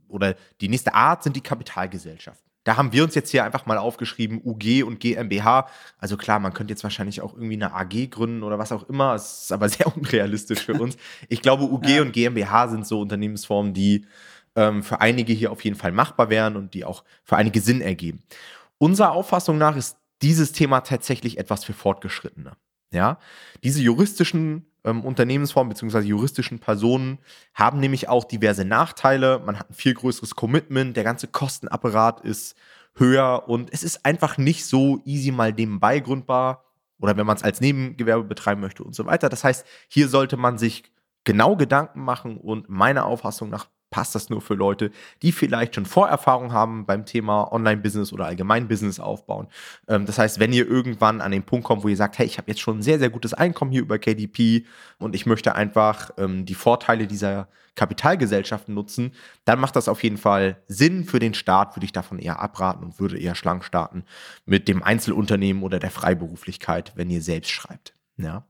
oder 0.07 0.33
die 0.62 0.67
nächste 0.67 0.95
Art 0.95 1.21
sind 1.21 1.36
die 1.36 1.41
Kapitalgesellschaften. 1.41 2.48
Da 2.69 2.77
haben 2.77 2.93
wir 2.93 3.03
uns 3.03 3.15
jetzt 3.15 3.31
hier 3.31 3.43
einfach 3.43 3.65
mal 3.65 3.79
aufgeschrieben, 3.79 4.41
UG 4.45 4.83
und 4.83 4.99
GmbH. 4.99 5.67
Also 5.97 6.17
klar, 6.17 6.38
man 6.38 6.53
könnte 6.53 6.71
jetzt 6.71 6.83
wahrscheinlich 6.83 7.19
auch 7.19 7.33
irgendwie 7.33 7.55
eine 7.55 7.73
AG 7.73 8.11
gründen 8.11 8.43
oder 8.43 8.59
was 8.59 8.71
auch 8.71 8.88
immer. 8.88 9.15
Es 9.15 9.41
ist 9.45 9.51
aber 9.51 9.67
sehr 9.69 9.88
unrealistisch 9.97 10.65
für 10.65 10.75
uns. 10.75 10.95
Ich 11.29 11.41
glaube, 11.41 11.63
UG 11.63 11.88
ja. 11.88 12.01
und 12.03 12.11
GmbH 12.11 12.67
sind 12.67 12.85
so 12.85 13.01
Unternehmensformen, 13.01 13.73
die 13.73 14.05
ähm, 14.55 14.83
für 14.83 15.01
einige 15.01 15.33
hier 15.33 15.51
auf 15.51 15.63
jeden 15.63 15.77
Fall 15.77 15.91
machbar 15.91 16.29
wären 16.29 16.55
und 16.55 16.75
die 16.75 16.85
auch 16.85 17.03
für 17.23 17.38
einige 17.38 17.59
Sinn 17.59 17.81
ergeben. 17.81 18.19
Unserer 18.77 19.13
Auffassung 19.13 19.57
nach 19.57 19.75
ist 19.75 19.97
dieses 20.21 20.51
Thema 20.51 20.81
tatsächlich 20.81 21.39
etwas 21.39 21.63
für 21.63 21.73
Fortgeschrittene. 21.73 22.51
Ja, 22.91 23.17
diese 23.63 23.81
juristischen 23.81 24.67
ähm, 24.83 25.03
Unternehmensformen 25.03 25.74
bzw. 25.74 26.00
juristischen 26.00 26.59
Personen 26.59 27.19
haben 27.53 27.79
nämlich 27.79 28.09
auch 28.09 28.24
diverse 28.24 28.65
Nachteile. 28.65 29.39
Man 29.45 29.59
hat 29.59 29.69
ein 29.69 29.75
viel 29.75 29.93
größeres 29.93 30.36
Commitment, 30.36 30.95
der 30.95 31.03
ganze 31.03 31.27
Kostenapparat 31.27 32.21
ist 32.21 32.55
höher 32.95 33.48
und 33.48 33.71
es 33.74 33.83
ist 33.83 34.05
einfach 34.05 34.38
nicht 34.38 34.65
so 34.65 35.01
easy 35.05 35.31
mal 35.31 35.53
nebenbei 35.53 36.00
gründbar 36.00 36.65
oder 37.00 37.17
wenn 37.17 37.25
man 37.25 37.38
es 37.38 37.43
als 37.43 37.62
Nebengewerbe 37.62 38.24
betreiben 38.24 38.62
möchte 38.62 38.83
und 38.83 38.93
so 38.93 39.05
weiter. 39.05 39.29
Das 39.29 39.43
heißt, 39.43 39.65
hier 39.88 40.09
sollte 40.09 40.38
man 40.38 40.57
sich 40.57 40.83
genau 41.24 41.55
Gedanken 41.55 42.01
machen 42.01 42.38
und 42.38 42.69
meiner 42.69 43.05
Auffassung 43.05 43.50
nach 43.50 43.67
passt 43.89 44.15
das 44.15 44.29
nur 44.29 44.41
für 44.41 44.53
Leute, 44.53 44.91
die 45.22 45.31
vielleicht 45.31 45.75
schon 45.75 45.86
Vorerfahrung 45.86 46.53
haben 46.53 46.86
beim 46.86 47.05
Thema 47.05 47.51
Online-Business 47.51 48.13
oder 48.13 48.25
allgemein 48.25 48.67
Business 48.67 49.00
aufbauen. 49.00 49.48
Ähm, 49.88 50.05
das 50.05 50.17
heißt, 50.17 50.39
wenn 50.39 50.53
ihr 50.53 50.67
irgendwann 50.67 51.22
an 51.22 51.31
den 51.31 51.43
Punkt 51.43 51.65
kommt, 51.65 51.84
wo 51.84 51.88
ihr 51.88 51.98
sagt, 51.98 52.17
hey, 52.19 52.25
ich 52.25 52.38
habe 52.38 52.50
jetzt 52.50 52.62
schon 52.62 52.79
ein 52.79 52.81
sehr, 52.81 53.00
sehr 53.00 53.10
gutes 53.10 53.34
Einkommen 53.34 53.72
hier 53.72 53.81
über 53.81 54.00
KDP 54.00 54.65
und 54.98 55.15
ich 55.15 55.25
möchte 55.25 55.55
einfach 55.55 56.12
ähm, 56.17 56.46
die 56.46 56.55
Vorteile 56.55 57.08
dieser 57.08 57.48
Kapitalgesellschaften 57.75 58.74
nutzen, 58.74 59.13
dann 59.46 59.60
macht 59.60 59.75
das 59.75 59.88
auf 59.88 60.03
jeden 60.03 60.17
Fall 60.17 60.62
Sinn. 60.67 61.05
Für 61.05 61.19
den 61.19 61.34
Staat 61.34 61.75
würde 61.75 61.86
ich 61.86 61.93
davon 61.93 62.19
eher 62.19 62.39
abraten 62.41 62.84
und 62.84 63.00
würde 63.00 63.17
eher 63.17 63.36
schlank 63.36 63.63
starten 63.63 64.03
mit 64.46 64.67
dem 64.67 64.84
Einzelunternehmen 64.84 65.63
oder 65.63 65.79
der 65.79 65.91
Freiberuflichkeit, 65.91 66.91
wenn 66.96 67.10
ihr 67.10 67.22
selbst 67.22 67.51
schreibt. 67.51 67.93
Ja. 68.17 68.43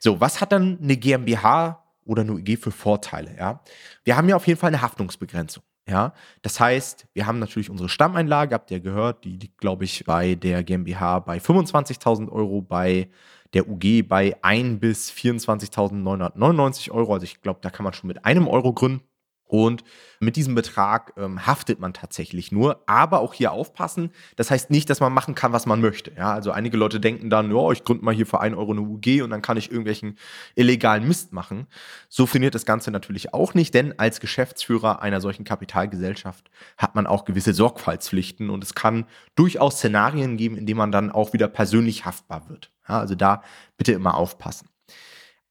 So, 0.00 0.20
was 0.20 0.40
hat 0.40 0.52
dann 0.52 0.78
eine 0.82 0.96
GmbH 0.96 1.85
oder 2.06 2.22
eine 2.22 2.32
UG 2.32 2.56
für 2.58 2.70
Vorteile, 2.70 3.36
ja. 3.36 3.60
Wir 4.04 4.16
haben 4.16 4.28
ja 4.28 4.36
auf 4.36 4.46
jeden 4.46 4.58
Fall 4.58 4.68
eine 4.68 4.82
Haftungsbegrenzung, 4.82 5.62
ja. 5.88 6.12
Das 6.42 6.58
heißt, 6.60 7.06
wir 7.12 7.26
haben 7.26 7.38
natürlich 7.38 7.70
unsere 7.70 7.88
Stammeinlage, 7.88 8.54
habt 8.54 8.70
ihr 8.70 8.80
gehört, 8.80 9.24
die 9.24 9.36
liegt, 9.36 9.58
glaube 9.58 9.84
ich, 9.84 10.04
bei 10.04 10.34
der 10.34 10.64
GmbH 10.64 11.20
bei 11.20 11.38
25.000 11.38 12.30
Euro, 12.30 12.62
bei 12.62 13.08
der 13.54 13.68
UG 13.68 14.08
bei 14.08 14.36
1 14.42 14.80
bis 14.80 15.10
24.999 15.10 16.90
Euro. 16.90 17.14
Also 17.14 17.24
ich 17.24 17.40
glaube, 17.42 17.60
da 17.62 17.70
kann 17.70 17.84
man 17.84 17.92
schon 17.92 18.08
mit 18.08 18.24
einem 18.24 18.48
Euro 18.48 18.72
gründen. 18.72 19.02
Und 19.46 19.84
mit 20.20 20.36
diesem 20.36 20.54
Betrag 20.54 21.12
ähm, 21.16 21.46
haftet 21.46 21.80
man 21.80 21.92
tatsächlich 21.92 22.52
nur. 22.52 22.82
Aber 22.86 23.20
auch 23.20 23.34
hier 23.34 23.52
aufpassen, 23.52 24.10
das 24.36 24.50
heißt 24.50 24.70
nicht, 24.70 24.88
dass 24.88 25.00
man 25.00 25.12
machen 25.12 25.34
kann, 25.34 25.52
was 25.52 25.66
man 25.66 25.80
möchte. 25.80 26.12
Ja, 26.16 26.32
also 26.32 26.52
einige 26.52 26.76
Leute 26.76 27.00
denken 27.00 27.28
dann, 27.28 27.54
ja, 27.54 27.72
ich 27.72 27.84
gründe 27.84 28.04
mal 28.04 28.14
hier 28.14 28.26
für 28.26 28.40
1 28.40 28.56
Euro 28.56 28.72
eine 28.72 28.82
UG 28.82 29.22
und 29.22 29.30
dann 29.30 29.42
kann 29.42 29.56
ich 29.56 29.70
irgendwelchen 29.70 30.16
illegalen 30.54 31.06
Mist 31.06 31.32
machen. 31.32 31.66
So 32.08 32.26
funktioniert 32.26 32.54
das 32.54 32.66
Ganze 32.66 32.90
natürlich 32.90 33.32
auch 33.32 33.54
nicht, 33.54 33.72
denn 33.72 33.98
als 33.98 34.20
Geschäftsführer 34.20 35.00
einer 35.00 35.22
solchen 35.22 35.44
Kapitalgesellschaft 35.44 36.50
hat 36.76 36.94
man 36.94 37.06
auch 37.06 37.24
gewisse 37.24 37.54
Sorgfaltspflichten 37.54 38.50
und 38.50 38.62
es 38.62 38.74
kann 38.74 39.06
durchaus 39.36 39.76
Szenarien 39.76 40.36
geben, 40.36 40.58
in 40.58 40.66
denen 40.66 40.76
man 40.76 40.92
dann 40.92 41.10
auch 41.10 41.32
wieder 41.32 41.48
persönlich 41.48 42.04
haftbar 42.04 42.50
wird. 42.50 42.70
Ja, 42.86 43.00
also 43.00 43.14
da 43.14 43.42
bitte 43.78 43.92
immer 43.92 44.16
aufpassen. 44.16 44.68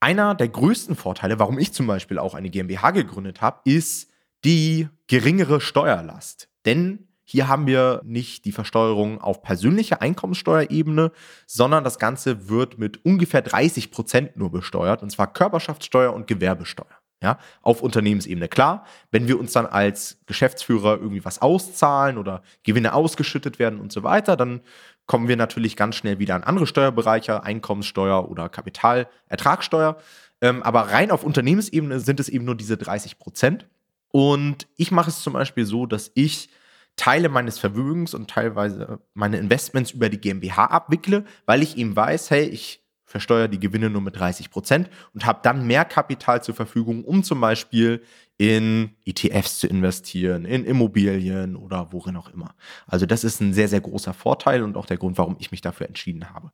Einer 0.06 0.36
der 0.36 0.50
größten 0.50 0.96
Vorteile, 0.96 1.40
warum 1.40 1.58
ich 1.58 1.74
zum 1.74 1.88
Beispiel 1.88 2.20
auch 2.20 2.36
eine 2.36 2.52
GmbH 2.52 2.92
gegründet 2.92 3.42
habe, 3.42 3.62
ist 3.64 4.12
die 4.44 4.88
geringere 5.08 5.60
Steuerlast. 5.60 6.48
Denn 6.64 7.08
hier 7.24 7.48
haben 7.48 7.66
wir 7.66 8.04
nicht 8.06 8.46
die 8.46 8.52
Versteuerung 8.52 9.20
auf 9.20 9.42
persönlicher 9.42 10.04
Einkommenssteuerebene, 10.04 11.12
sondern 11.48 11.84
das 11.84 11.98
Ganze 11.98 12.50
wird 12.50 12.78
mit 12.78 13.04
ungefähr 13.04 13.42
30 13.42 13.90
Prozent 13.90 14.38
nur 14.38 14.52
besteuert, 14.52 15.02
und 15.02 15.10
zwar 15.10 15.34
Körperschaftssteuer 15.34 16.14
und 16.14 16.28
Gewerbesteuer. 16.28 16.86
Ja, 17.24 17.40
auf 17.62 17.82
Unternehmensebene. 17.82 18.48
Klar, 18.50 18.86
wenn 19.10 19.28
wir 19.28 19.40
uns 19.40 19.54
dann 19.54 19.66
als 19.66 20.20
Geschäftsführer 20.26 20.98
irgendwie 20.98 21.24
was 21.24 21.42
auszahlen 21.42 22.18
oder 22.18 22.44
Gewinne 22.64 22.94
ausgeschüttet 22.94 23.58
werden 23.58 23.80
und 23.80 23.92
so 23.92 24.04
weiter, 24.04 24.36
dann 24.36 24.62
kommen 25.06 25.28
wir 25.28 25.38
natürlich 25.38 25.76
ganz 25.76 25.96
schnell 25.96 26.20
wieder 26.20 26.36
an 26.36 26.44
andere 26.44 26.68
Steuerbereiche, 26.68 27.44
Einkommenssteuer 27.44 28.30
oder 28.30 28.50
Kapitalertragssteuer. 28.50 29.98
Ähm, 30.42 30.62
aber 30.64 30.82
rein 30.92 31.12
auf 31.12 31.24
Unternehmensebene 31.24 32.00
sind 32.00 32.20
es 32.20 32.30
eben 32.30 32.46
nur 32.46 32.56
diese 32.56 32.78
30 32.78 33.18
Prozent. 33.18 33.68
Und 34.12 34.68
ich 34.76 34.92
mache 34.92 35.10
es 35.10 35.22
zum 35.22 35.34
Beispiel 35.34 35.66
so, 35.66 35.86
dass 35.86 36.12
ich 36.16 36.50
Teile 36.96 37.30
meines 37.30 37.60
Vermögens 37.60 38.14
und 38.14 38.30
teilweise 38.30 39.00
meine 39.14 39.38
Investments 39.38 39.92
über 39.92 40.10
die 40.10 40.20
GmbH 40.20 40.66
abwickle, 40.66 41.26
weil 41.46 41.62
ich 41.62 41.78
eben 41.78 41.96
weiß, 41.96 42.32
hey, 42.32 42.46
ich 42.46 42.85
versteuere 43.06 43.48
die 43.48 43.60
Gewinne 43.60 43.90
nur 43.90 44.02
mit 44.02 44.18
30 44.18 44.50
Prozent 44.50 44.90
und 45.14 45.26
habe 45.26 45.40
dann 45.44 45.66
mehr 45.66 45.86
Kapital 45.86 46.44
zur 46.44 46.56
Verfügung, 46.56 47.04
um 47.04 47.24
zum 47.24 47.40
Beispiel 47.40 48.04
in 48.38 48.96
ETFs 49.06 49.60
zu 49.60 49.68
investieren, 49.68 50.46
in 50.46 50.66
Immobilien 50.66 51.56
oder 51.56 51.92
worin 51.92 52.18
auch 52.18 52.30
immer. 52.30 52.56
Also 52.88 53.06
das 53.06 53.24
ist 53.24 53.40
ein 53.40 53.54
sehr, 53.54 53.68
sehr 53.68 53.82
großer 53.82 54.14
Vorteil 54.14 54.64
und 54.64 54.76
auch 54.76 54.86
der 54.86 54.98
Grund, 54.98 55.18
warum 55.18 55.38
ich 55.40 55.52
mich 55.52 55.62
dafür 55.62 55.88
entschieden 55.88 56.34
habe. 56.34 56.52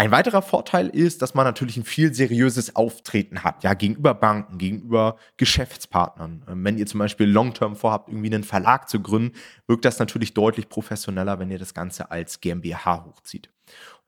Ein 0.00 0.12
weiterer 0.12 0.42
Vorteil 0.42 0.86
ist, 0.86 1.22
dass 1.22 1.34
man 1.34 1.44
natürlich 1.44 1.76
ein 1.76 1.82
viel 1.82 2.14
seriöses 2.14 2.76
Auftreten 2.76 3.42
hat, 3.42 3.64
ja, 3.64 3.74
gegenüber 3.74 4.14
Banken, 4.14 4.56
gegenüber 4.56 5.16
Geschäftspartnern. 5.38 6.44
Ähm, 6.48 6.64
wenn 6.64 6.78
ihr 6.78 6.86
zum 6.86 7.00
Beispiel 7.00 7.26
Long-Term 7.26 7.74
vorhabt, 7.74 8.08
irgendwie 8.08 8.32
einen 8.32 8.44
Verlag 8.44 8.88
zu 8.88 9.00
gründen, 9.00 9.36
wirkt 9.66 9.84
das 9.84 9.98
natürlich 9.98 10.34
deutlich 10.34 10.68
professioneller, 10.68 11.40
wenn 11.40 11.50
ihr 11.50 11.58
das 11.58 11.74
Ganze 11.74 12.12
als 12.12 12.40
GmbH 12.40 13.06
hochzieht. 13.06 13.50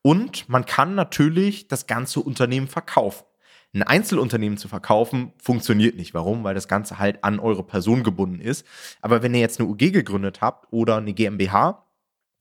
Und 0.02 0.48
man 0.48 0.64
kann 0.64 0.94
natürlich 0.94 1.68
das 1.68 1.86
ganze 1.86 2.20
Unternehmen 2.20 2.68
verkaufen. 2.68 3.24
Ein 3.72 3.82
Einzelunternehmen 3.84 4.58
zu 4.58 4.66
verkaufen 4.66 5.32
funktioniert 5.40 5.96
nicht. 5.96 6.12
Warum? 6.12 6.42
Weil 6.42 6.54
das 6.54 6.66
Ganze 6.66 6.98
halt 6.98 7.22
an 7.22 7.38
eure 7.38 7.62
Person 7.62 8.02
gebunden 8.02 8.40
ist. 8.40 8.66
Aber 9.00 9.22
wenn 9.22 9.34
ihr 9.34 9.40
jetzt 9.40 9.60
eine 9.60 9.68
UG 9.68 9.92
gegründet 9.92 10.40
habt 10.40 10.72
oder 10.72 10.96
eine 10.96 11.12
GmbH, 11.12 11.86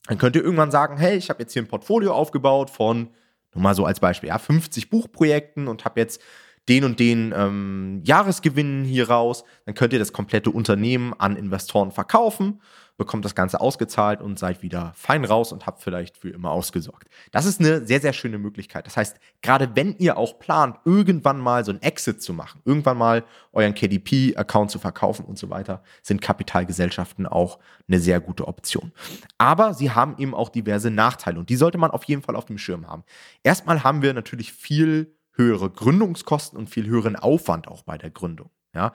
dann 0.06 0.18
könnt 0.18 0.34
ihr 0.34 0.42
irgendwann 0.42 0.72
sagen, 0.72 0.96
hey, 0.96 1.16
ich 1.16 1.30
habe 1.30 1.42
jetzt 1.42 1.52
hier 1.52 1.62
ein 1.62 1.68
Portfolio 1.68 2.14
aufgebaut 2.14 2.70
von, 2.70 3.10
nur 3.54 3.62
mal 3.62 3.74
so 3.74 3.84
als 3.84 4.00
Beispiel, 4.00 4.30
ja, 4.30 4.38
50 4.38 4.90
Buchprojekten 4.90 5.68
und 5.68 5.84
habe 5.84 6.00
jetzt 6.00 6.20
den 6.68 6.84
und 6.84 6.98
den 6.98 7.32
ähm, 7.36 8.00
Jahresgewinn 8.04 8.84
hier 8.84 9.08
raus. 9.08 9.44
Dann 9.66 9.74
könnt 9.74 9.92
ihr 9.92 9.98
das 10.00 10.12
komplette 10.12 10.50
Unternehmen 10.50 11.14
an 11.18 11.36
Investoren 11.36 11.92
verkaufen 11.92 12.60
bekommt 13.00 13.24
das 13.24 13.34
Ganze 13.34 13.62
ausgezahlt 13.62 14.20
und 14.20 14.38
seid 14.38 14.62
wieder 14.62 14.92
fein 14.94 15.24
raus 15.24 15.52
und 15.52 15.64
habt 15.64 15.82
vielleicht 15.82 16.18
für 16.18 16.28
immer 16.28 16.50
ausgesorgt. 16.50 17.08
Das 17.30 17.46
ist 17.46 17.58
eine 17.58 17.86
sehr, 17.86 17.98
sehr 17.98 18.12
schöne 18.12 18.36
Möglichkeit. 18.36 18.84
Das 18.84 18.98
heißt, 18.98 19.18
gerade 19.40 19.74
wenn 19.74 19.96
ihr 19.96 20.18
auch 20.18 20.38
plant, 20.38 20.76
irgendwann 20.84 21.40
mal 21.40 21.64
so 21.64 21.72
ein 21.72 21.80
Exit 21.80 22.20
zu 22.20 22.34
machen, 22.34 22.60
irgendwann 22.66 22.98
mal 22.98 23.24
euren 23.54 23.72
KDP-Account 23.72 24.70
zu 24.70 24.78
verkaufen 24.78 25.24
und 25.24 25.38
so 25.38 25.48
weiter, 25.48 25.82
sind 26.02 26.20
Kapitalgesellschaften 26.20 27.26
auch 27.26 27.58
eine 27.88 28.00
sehr 28.00 28.20
gute 28.20 28.46
Option. 28.46 28.92
Aber 29.38 29.72
sie 29.72 29.92
haben 29.92 30.16
eben 30.18 30.34
auch 30.34 30.50
diverse 30.50 30.90
Nachteile 30.90 31.38
und 31.38 31.48
die 31.48 31.56
sollte 31.56 31.78
man 31.78 31.90
auf 31.90 32.04
jeden 32.04 32.20
Fall 32.20 32.36
auf 32.36 32.44
dem 32.44 32.58
Schirm 32.58 32.86
haben. 32.86 33.04
Erstmal 33.42 33.82
haben 33.82 34.02
wir 34.02 34.12
natürlich 34.12 34.52
viel 34.52 35.16
höhere 35.32 35.70
Gründungskosten 35.70 36.58
und 36.58 36.68
viel 36.68 36.86
höheren 36.86 37.16
Aufwand 37.16 37.66
auch 37.66 37.82
bei 37.82 37.96
der 37.96 38.10
Gründung. 38.10 38.50
Ja, 38.74 38.92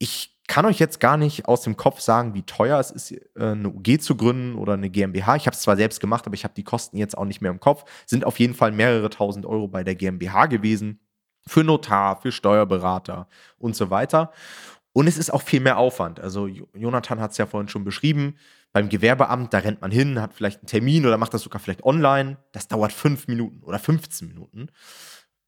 ich 0.00 0.39
kann 0.50 0.66
euch 0.66 0.80
jetzt 0.80 0.98
gar 0.98 1.16
nicht 1.16 1.46
aus 1.46 1.62
dem 1.62 1.76
Kopf 1.76 2.00
sagen, 2.00 2.34
wie 2.34 2.42
teuer 2.42 2.80
es 2.80 2.90
ist, 2.90 3.12
äh, 3.12 3.20
eine 3.36 3.68
UG 3.68 4.00
zu 4.00 4.16
gründen 4.16 4.56
oder 4.56 4.72
eine 4.72 4.90
GmbH. 4.90 5.36
Ich 5.36 5.46
habe 5.46 5.54
es 5.54 5.62
zwar 5.62 5.76
selbst 5.76 6.00
gemacht, 6.00 6.26
aber 6.26 6.34
ich 6.34 6.42
habe 6.42 6.54
die 6.54 6.64
Kosten 6.64 6.96
jetzt 6.96 7.16
auch 7.16 7.24
nicht 7.24 7.40
mehr 7.40 7.52
im 7.52 7.60
Kopf. 7.60 7.84
Sind 8.04 8.24
auf 8.24 8.40
jeden 8.40 8.54
Fall 8.54 8.72
mehrere 8.72 9.10
tausend 9.10 9.46
Euro 9.46 9.68
bei 9.68 9.84
der 9.84 9.94
GmbH 9.94 10.46
gewesen. 10.46 10.98
Für 11.46 11.62
Notar, 11.62 12.20
für 12.20 12.32
Steuerberater 12.32 13.28
und 13.58 13.76
so 13.76 13.90
weiter. 13.90 14.32
Und 14.92 15.06
es 15.06 15.18
ist 15.18 15.32
auch 15.32 15.42
viel 15.42 15.60
mehr 15.60 15.78
Aufwand. 15.78 16.18
Also 16.18 16.48
Jonathan 16.48 17.20
hat 17.20 17.30
es 17.30 17.38
ja 17.38 17.46
vorhin 17.46 17.68
schon 17.68 17.84
beschrieben. 17.84 18.34
Beim 18.72 18.88
Gewerbeamt, 18.88 19.54
da 19.54 19.58
rennt 19.58 19.80
man 19.80 19.92
hin, 19.92 20.20
hat 20.20 20.34
vielleicht 20.34 20.58
einen 20.58 20.66
Termin 20.66 21.06
oder 21.06 21.16
macht 21.16 21.32
das 21.32 21.42
sogar 21.42 21.60
vielleicht 21.60 21.84
online. 21.84 22.38
Das 22.50 22.66
dauert 22.66 22.92
fünf 22.92 23.28
Minuten 23.28 23.62
oder 23.62 23.78
15 23.78 24.26
Minuten. 24.26 24.66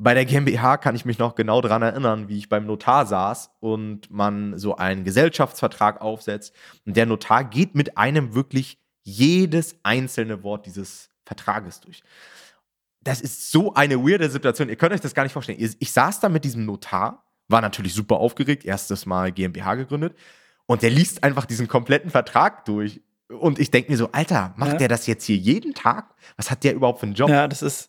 Bei 0.03 0.15
der 0.15 0.25
GmbH 0.25 0.79
kann 0.79 0.97
ich 0.97 1.05
mich 1.05 1.19
noch 1.19 1.37
genau 1.37 1.61
daran 1.61 1.83
erinnern, 1.83 2.29
wie 2.29 2.37
ich 2.37 2.49
beim 2.49 2.67
Notar 2.67 3.07
saß 3.07 3.53
und 3.61 4.11
man 4.11 4.59
so 4.59 4.75
einen 4.75 5.05
Gesellschaftsvertrag 5.05 6.01
aufsetzt. 6.01 6.53
Und 6.85 6.97
der 6.97 7.07
Notar 7.07 7.45
geht 7.45 7.77
mit 7.77 7.97
einem 7.97 8.35
wirklich 8.35 8.79
jedes 9.05 9.77
einzelne 9.85 10.43
Wort 10.43 10.67
dieses 10.67 11.09
Vertrages 11.25 11.79
durch. 11.79 12.03
Das 13.01 13.21
ist 13.21 13.53
so 13.53 13.75
eine 13.75 13.97
weirde 14.03 14.29
Situation. 14.29 14.69
Ihr 14.69 14.77
könnt 14.77 14.93
euch 14.93 15.01
das 15.01 15.15
gar 15.15 15.23
nicht 15.23 15.35
vorstellen. 15.35 15.59
Ich 15.79 15.93
saß 15.93 16.19
da 16.19 16.29
mit 16.29 16.43
diesem 16.43 16.67
Notar, 16.67 17.25
war 17.47 17.61
natürlich 17.61 17.95
super 17.95 18.17
aufgeregt, 18.17 18.65
erstes 18.65 19.07
Mal 19.07 19.31
GmbH 19.31 19.77
gegründet. 19.77 20.17
Und 20.67 20.83
der 20.83 20.91
liest 20.91 21.23
einfach 21.23 21.45
diesen 21.45 21.69
kompletten 21.69 22.11
Vertrag 22.11 22.65
durch. 22.65 23.01
Und 23.38 23.59
ich 23.59 23.71
denke 23.71 23.90
mir 23.90 23.97
so, 23.97 24.11
Alter, 24.12 24.55
macht 24.57 24.73
ja. 24.73 24.79
der 24.79 24.88
das 24.88 25.07
jetzt 25.07 25.25
hier 25.25 25.37
jeden 25.37 25.75
Tag? 25.75 26.14
Was 26.37 26.51
hat 26.51 26.64
der 26.64 26.75
überhaupt 26.75 27.01
für 27.01 27.07
einen 27.07 27.14
Job? 27.14 27.29
Ja, 27.29 27.49
das 27.49 27.62
ist, 27.62 27.88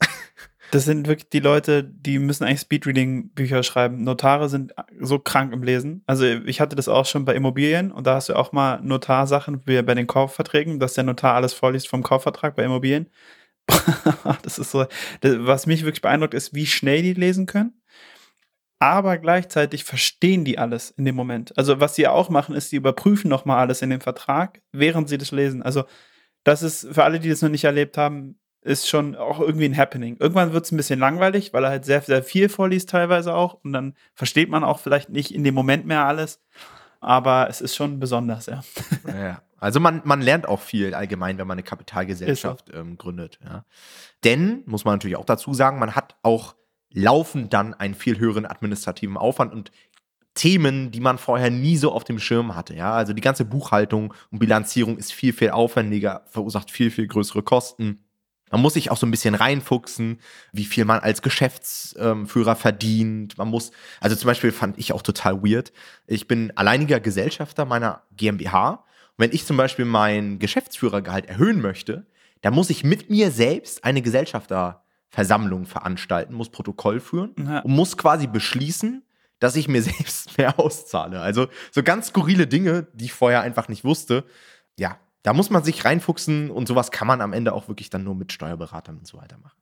Das 0.73 0.85
sind 0.85 1.07
wirklich 1.07 1.29
die 1.29 1.39
Leute, 1.39 1.83
die 1.83 2.17
müssen 2.17 2.45
eigentlich 2.45 2.61
Speedreading-Bücher 2.61 3.61
schreiben. 3.61 4.03
Notare 4.03 4.49
sind 4.49 4.73
so 4.99 5.19
krank 5.19 5.53
im 5.53 5.61
Lesen. 5.61 6.01
Also 6.07 6.25
ich 6.25 6.59
hatte 6.59 6.75
das 6.75 6.87
auch 6.87 7.05
schon 7.05 7.25
bei 7.25 7.35
Immobilien 7.35 7.91
und 7.91 8.07
da 8.07 8.15
hast 8.15 8.29
du 8.29 8.35
auch 8.35 8.53
mal 8.53 8.81
Notarsachen 8.81 9.61
wie 9.67 9.79
bei 9.83 9.93
den 9.93 10.07
Kaufverträgen, 10.07 10.79
dass 10.79 10.95
der 10.95 11.03
Notar 11.03 11.35
alles 11.35 11.53
vorliest 11.53 11.87
vom 11.87 12.01
Kaufvertrag 12.01 12.55
bei 12.55 12.63
Immobilien. 12.63 13.07
das 14.41 14.57
ist 14.57 14.71
so, 14.71 14.85
das, 15.21 15.35
was 15.41 15.67
mich 15.67 15.83
wirklich 15.83 16.01
beeindruckt, 16.01 16.33
ist, 16.33 16.55
wie 16.55 16.65
schnell 16.65 17.03
die 17.03 17.13
lesen 17.13 17.45
können. 17.45 17.79
Aber 18.83 19.17
gleichzeitig 19.17 19.85
verstehen 19.85 20.43
die 20.43 20.59
alles 20.59 20.91
in 20.91 21.05
dem 21.05 21.15
Moment. 21.15 21.57
Also 21.57 21.79
was 21.79 21.95
sie 21.95 22.05
auch 22.05 22.27
machen, 22.27 22.53
ist, 22.53 22.69
sie 22.69 22.75
überprüfen 22.75 23.29
nochmal 23.29 23.59
alles 23.59 23.81
in 23.81 23.89
dem 23.89 24.01
Vertrag, 24.01 24.61
während 24.73 25.07
sie 25.07 25.17
das 25.17 25.31
lesen. 25.31 25.63
Also 25.63 25.85
das 26.43 26.63
ist 26.63 26.89
für 26.91 27.05
alle, 27.05 27.21
die 27.21 27.29
das 27.29 27.41
noch 27.41 27.47
nicht 27.47 27.63
erlebt 27.63 27.97
haben, 27.97 28.37
ist 28.61 28.89
schon 28.89 29.15
auch 29.15 29.39
irgendwie 29.39 29.63
ein 29.63 29.77
Happening. 29.77 30.17
Irgendwann 30.19 30.51
wird 30.51 30.65
es 30.65 30.73
ein 30.73 30.77
bisschen 30.77 30.99
langweilig, 30.99 31.53
weil 31.53 31.63
er 31.63 31.69
halt 31.69 31.85
sehr, 31.85 32.01
sehr 32.01 32.23
viel 32.23 32.49
vorliest 32.49 32.89
teilweise 32.89 33.33
auch 33.33 33.53
und 33.63 33.71
dann 33.71 33.93
versteht 34.15 34.49
man 34.49 34.65
auch 34.65 34.79
vielleicht 34.79 35.09
nicht 35.09 35.33
in 35.33 35.45
dem 35.45 35.55
Moment 35.55 35.85
mehr 35.85 36.05
alles. 36.05 36.41
Aber 36.99 37.47
es 37.49 37.61
ist 37.61 37.77
schon 37.77 38.01
besonders, 38.01 38.47
ja. 38.47 38.63
ja 39.07 39.41
also 39.59 39.79
man, 39.79 40.01
man 40.03 40.19
lernt 40.19 40.45
auch 40.45 40.59
viel 40.59 40.93
allgemein, 40.93 41.37
wenn 41.37 41.47
man 41.47 41.55
eine 41.55 41.63
Kapitalgesellschaft 41.63 42.69
ähm, 42.73 42.97
gründet. 42.97 43.39
Ja. 43.45 43.63
Denn, 44.25 44.63
muss 44.65 44.83
man 44.83 44.95
natürlich 44.95 45.15
auch 45.15 45.23
dazu 45.23 45.53
sagen, 45.53 45.79
man 45.79 45.95
hat 45.95 46.17
auch 46.21 46.55
laufend 46.93 47.53
dann 47.53 47.73
einen 47.73 47.95
viel 47.95 48.19
höheren 48.19 48.45
administrativen 48.45 49.17
Aufwand 49.17 49.53
und 49.53 49.71
Themen, 50.35 50.89
die 50.89 50.99
man 50.99 51.19
vorher 51.19 51.51
nie 51.51 51.77
so 51.77 51.91
auf 51.91 52.03
dem 52.03 52.17
Schirm 52.17 52.55
hatte. 52.55 52.73
Ja, 52.75 52.93
also 52.93 53.13
die 53.13 53.21
ganze 53.21 53.45
Buchhaltung 53.45 54.13
und 54.31 54.39
Bilanzierung 54.39 54.97
ist 54.97 55.13
viel, 55.13 55.33
viel 55.33 55.51
aufwendiger, 55.51 56.23
verursacht 56.27 56.71
viel, 56.71 56.89
viel 56.89 57.07
größere 57.07 57.43
Kosten. 57.43 58.03
Man 58.51 58.61
muss 58.61 58.73
sich 58.73 58.91
auch 58.91 58.97
so 58.97 59.07
ein 59.07 59.11
bisschen 59.11 59.33
reinfuchsen, 59.35 60.19
wie 60.51 60.65
viel 60.65 60.85
man 60.85 60.99
als 60.99 61.21
Geschäftsführer 61.23 62.55
verdient. 62.55 63.37
Man 63.37 63.47
muss, 63.47 63.71
also 63.99 64.15
zum 64.15 64.27
Beispiel 64.27 64.51
fand 64.51 64.77
ich 64.77 64.93
auch 64.93 65.01
total 65.01 65.43
weird. 65.43 65.73
Ich 66.05 66.27
bin 66.27 66.55
alleiniger 66.55 66.99
Gesellschafter 66.99 67.65
meiner 67.65 68.03
GmbH. 68.15 68.69
Und 68.69 68.79
wenn 69.17 69.31
ich 69.31 69.45
zum 69.45 69.57
Beispiel 69.57 69.85
mein 69.85 70.37
Geschäftsführergehalt 70.37 71.27
erhöhen 71.27 71.61
möchte, 71.61 72.05
dann 72.41 72.53
muss 72.53 72.69
ich 72.69 72.83
mit 72.83 73.09
mir 73.09 73.31
selbst 73.31 73.83
eine 73.83 74.01
Gesellschafterversammlung 75.13 75.65
veranstalten, 75.65 76.33
muss 76.33 76.49
Protokoll 76.49 76.99
führen 76.99 77.33
ja. 77.37 77.59
und 77.59 77.71
muss 77.71 77.97
quasi 77.97 78.27
beschließen, 78.27 79.03
dass 79.39 79.55
ich 79.55 79.67
mir 79.67 79.81
selbst 79.81 80.37
mehr 80.37 80.59
auszahle. 80.59 81.21
Also 81.21 81.47
so 81.71 81.83
ganz 81.83 82.07
skurrile 82.07 82.47
Dinge, 82.47 82.87
die 82.93 83.05
ich 83.05 83.13
vorher 83.13 83.41
einfach 83.41 83.67
nicht 83.67 83.83
wusste. 83.83 84.25
Ja, 84.77 84.99
da 85.21 85.33
muss 85.33 85.49
man 85.49 85.63
sich 85.63 85.85
reinfuchsen 85.85 86.49
und 86.51 86.67
sowas 86.67 86.91
kann 86.91 87.07
man 87.07 87.21
am 87.21 87.33
Ende 87.33 87.53
auch 87.53 87.67
wirklich 87.67 87.89
dann 87.89 88.03
nur 88.03 88.15
mit 88.15 88.33
Steuerberatern 88.33 88.97
und 88.97 89.07
so 89.07 89.17
weiter 89.17 89.37
machen. 89.37 89.61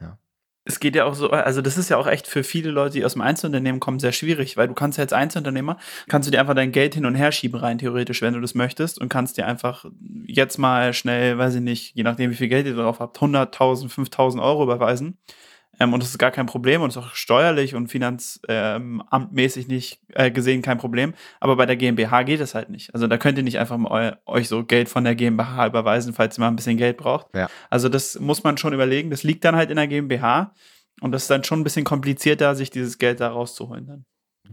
Ja. 0.00 0.18
Es 0.64 0.78
geht 0.78 0.94
ja 0.94 1.04
auch 1.04 1.14
so, 1.14 1.30
also 1.30 1.62
das 1.62 1.78
ist 1.78 1.88
ja 1.88 1.96
auch 1.96 2.06
echt 2.06 2.26
für 2.26 2.44
viele 2.44 2.70
Leute, 2.70 2.94
die 2.94 3.04
aus 3.04 3.14
dem 3.14 3.22
Einzelunternehmen 3.22 3.80
kommen, 3.80 3.98
sehr 3.98 4.12
schwierig, 4.12 4.56
weil 4.56 4.68
du 4.68 4.74
kannst 4.74 4.98
ja 4.98 5.04
als 5.04 5.12
Einzelunternehmer, 5.12 5.78
kannst 6.08 6.26
du 6.26 6.30
dir 6.30 6.40
einfach 6.40 6.54
dein 6.54 6.72
Geld 6.72 6.94
hin 6.94 7.06
und 7.06 7.14
her 7.14 7.32
schieben 7.32 7.58
rein, 7.58 7.78
theoretisch, 7.78 8.20
wenn 8.22 8.34
du 8.34 8.40
das 8.40 8.54
möchtest 8.54 9.00
und 9.00 9.08
kannst 9.08 9.38
dir 9.38 9.46
einfach 9.46 9.86
jetzt 10.26 10.58
mal 10.58 10.92
schnell, 10.92 11.38
weiß 11.38 11.56
ich 11.56 11.62
nicht, 11.62 11.96
je 11.96 12.02
nachdem 12.02 12.30
wie 12.30 12.36
viel 12.36 12.48
Geld 12.48 12.66
ihr 12.66 12.76
drauf 12.76 13.00
habt, 13.00 13.18
100.000, 13.18 13.90
5.000 13.90 14.42
Euro 14.42 14.62
überweisen 14.64 15.18
ähm, 15.80 15.94
und 15.94 16.02
das 16.02 16.10
ist 16.10 16.18
gar 16.18 16.30
kein 16.30 16.46
Problem 16.46 16.82
und 16.82 16.90
ist 16.90 16.98
auch 16.98 17.14
steuerlich 17.14 17.74
und 17.74 17.88
finanzamtmäßig 17.88 19.64
ähm, 19.64 19.74
nicht 19.74 20.00
äh, 20.10 20.30
gesehen 20.30 20.60
kein 20.60 20.78
Problem. 20.78 21.14
Aber 21.40 21.56
bei 21.56 21.66
der 21.66 21.76
GmbH 21.76 22.22
geht 22.22 22.40
das 22.40 22.54
halt 22.54 22.68
nicht. 22.68 22.94
Also 22.94 23.06
da 23.06 23.16
könnt 23.16 23.38
ihr 23.38 23.44
nicht 23.44 23.58
einfach 23.58 23.78
mal 23.78 24.20
euch 24.26 24.48
so 24.48 24.62
Geld 24.64 24.90
von 24.90 25.04
der 25.04 25.14
GmbH 25.14 25.66
überweisen, 25.66 26.12
falls 26.12 26.38
ihr 26.38 26.42
mal 26.42 26.48
ein 26.48 26.56
bisschen 26.56 26.76
Geld 26.76 26.98
braucht. 26.98 27.34
Ja. 27.34 27.48
Also 27.70 27.88
das 27.88 28.20
muss 28.20 28.44
man 28.44 28.58
schon 28.58 28.74
überlegen. 28.74 29.10
Das 29.10 29.22
liegt 29.22 29.44
dann 29.44 29.56
halt 29.56 29.70
in 29.70 29.76
der 29.76 29.88
GmbH. 29.88 30.52
Und 31.00 31.12
das 31.12 31.22
ist 31.22 31.30
dann 31.30 31.44
schon 31.44 31.60
ein 31.60 31.64
bisschen 31.64 31.84
komplizierter, 31.84 32.54
sich 32.54 32.70
dieses 32.70 32.98
Geld 32.98 33.20
da 33.20 33.28
rauszuholen 33.28 33.86
dann. 33.86 34.04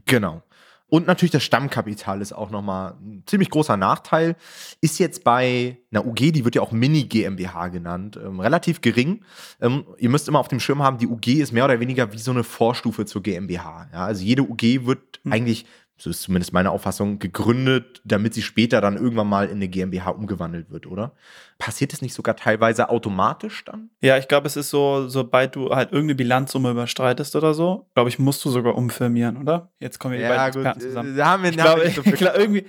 Genau. 0.05 0.43
Und 0.89 1.05
natürlich 1.05 1.31
das 1.31 1.43
Stammkapital 1.43 2.21
ist 2.21 2.31
auch 2.31 2.49
nochmal 2.49 2.93
ein 3.01 3.23
ziemlich 3.25 3.49
großer 3.49 3.75
Nachteil. 3.75 4.37
Ist 4.79 4.99
jetzt 4.99 5.23
bei 5.23 5.77
einer 5.91 6.05
UG, 6.05 6.31
die 6.31 6.45
wird 6.45 6.55
ja 6.55 6.61
auch 6.61 6.71
Mini-GmbH 6.71 7.67
genannt, 7.67 8.17
ähm, 8.23 8.39
relativ 8.39 8.79
gering. 8.79 9.25
Ähm, 9.59 9.85
ihr 9.97 10.09
müsst 10.09 10.29
immer 10.29 10.39
auf 10.39 10.47
dem 10.47 10.61
Schirm 10.61 10.81
haben, 10.81 10.97
die 10.97 11.07
UG 11.07 11.27
ist 11.41 11.51
mehr 11.51 11.65
oder 11.65 11.79
weniger 11.81 12.13
wie 12.13 12.19
so 12.19 12.31
eine 12.31 12.45
Vorstufe 12.45 13.05
zur 13.05 13.21
GmbH. 13.21 13.89
Ja? 13.91 14.05
Also 14.05 14.23
jede 14.23 14.43
UG 14.43 14.85
wird 14.85 15.19
mhm. 15.23 15.33
eigentlich 15.33 15.65
so 15.97 16.11
ist 16.11 16.21
zumindest 16.21 16.53
meine 16.53 16.69
Auffassung, 16.69 17.17
gegründet, 17.17 18.01
damit 18.05 18.35
sie 18.35 18.43
später 18.43 18.81
dann 18.81 18.97
irgendwann 18.97 19.27
mal 19.27 19.47
in 19.47 19.55
eine 19.55 19.67
GmbH 19.67 20.11
umgewandelt 20.11 20.69
wird, 20.69 20.85
oder? 20.85 21.13
Passiert 21.57 21.91
es 21.91 22.03
nicht 22.03 22.13
sogar 22.13 22.35
teilweise 22.35 22.89
automatisch 22.89 23.65
dann? 23.65 23.89
Ja, 24.01 24.17
ich 24.17 24.27
glaube, 24.27 24.45
es 24.45 24.55
ist 24.55 24.69
so, 24.69 25.07
sobald 25.07 25.55
du 25.55 25.71
halt 25.71 25.91
irgendeine 25.91 26.15
Bilanzsumme 26.15 26.69
überstreitest 26.69 27.35
oder 27.35 27.55
so, 27.55 27.87
glaube 27.95 28.09
ich, 28.09 28.19
musst 28.19 28.45
du 28.45 28.51
sogar 28.51 28.75
umfirmieren, 28.75 29.37
oder? 29.37 29.71
Jetzt 29.79 29.97
kommen 29.97 30.13
wir 30.13 30.19
die 30.19 30.23
ja, 30.25 30.29
beiden 30.29 30.61
Experten 30.61 30.81
zusammen. 30.81 31.17
Da 31.17 31.25
haben 31.25 31.43
wir, 31.43 31.49
ich 31.49 31.57
glaube, 31.57 31.89
so 31.89 32.01
irgendwie, 32.39 32.65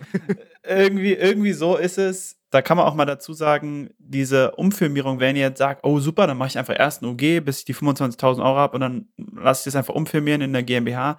irgendwie, 0.67 1.13
irgendwie 1.13 1.53
so 1.53 1.77
ist 1.77 1.99
es. 1.99 2.38
Da 2.51 2.63
kann 2.63 2.77
man 2.77 2.87
auch 2.87 2.95
mal 2.95 3.05
dazu 3.05 3.35
sagen, 3.35 3.91
diese 3.99 4.53
Umfirmierung, 4.53 5.21
wenn 5.21 5.37
ihr 5.37 5.43
jetzt 5.43 5.59
sagt, 5.59 5.85
oh 5.85 6.01
super, 6.01 6.27
dann 6.27 6.39
mache 6.39 6.49
ich 6.49 6.59
einfach 6.59 6.79
erst 6.79 7.03
ein 7.03 7.07
UG, 7.07 7.45
bis 7.45 7.59
ich 7.59 7.65
die 7.67 7.75
25.000 7.75 8.39
Euro 8.39 8.57
habe 8.57 8.75
und 8.75 8.81
dann 8.81 9.09
lasse 9.35 9.61
ich 9.61 9.65
das 9.73 9.77
einfach 9.77 9.95
umfirmieren 9.95 10.41
in 10.41 10.53
der 10.53 10.63
GmbH 10.63 11.19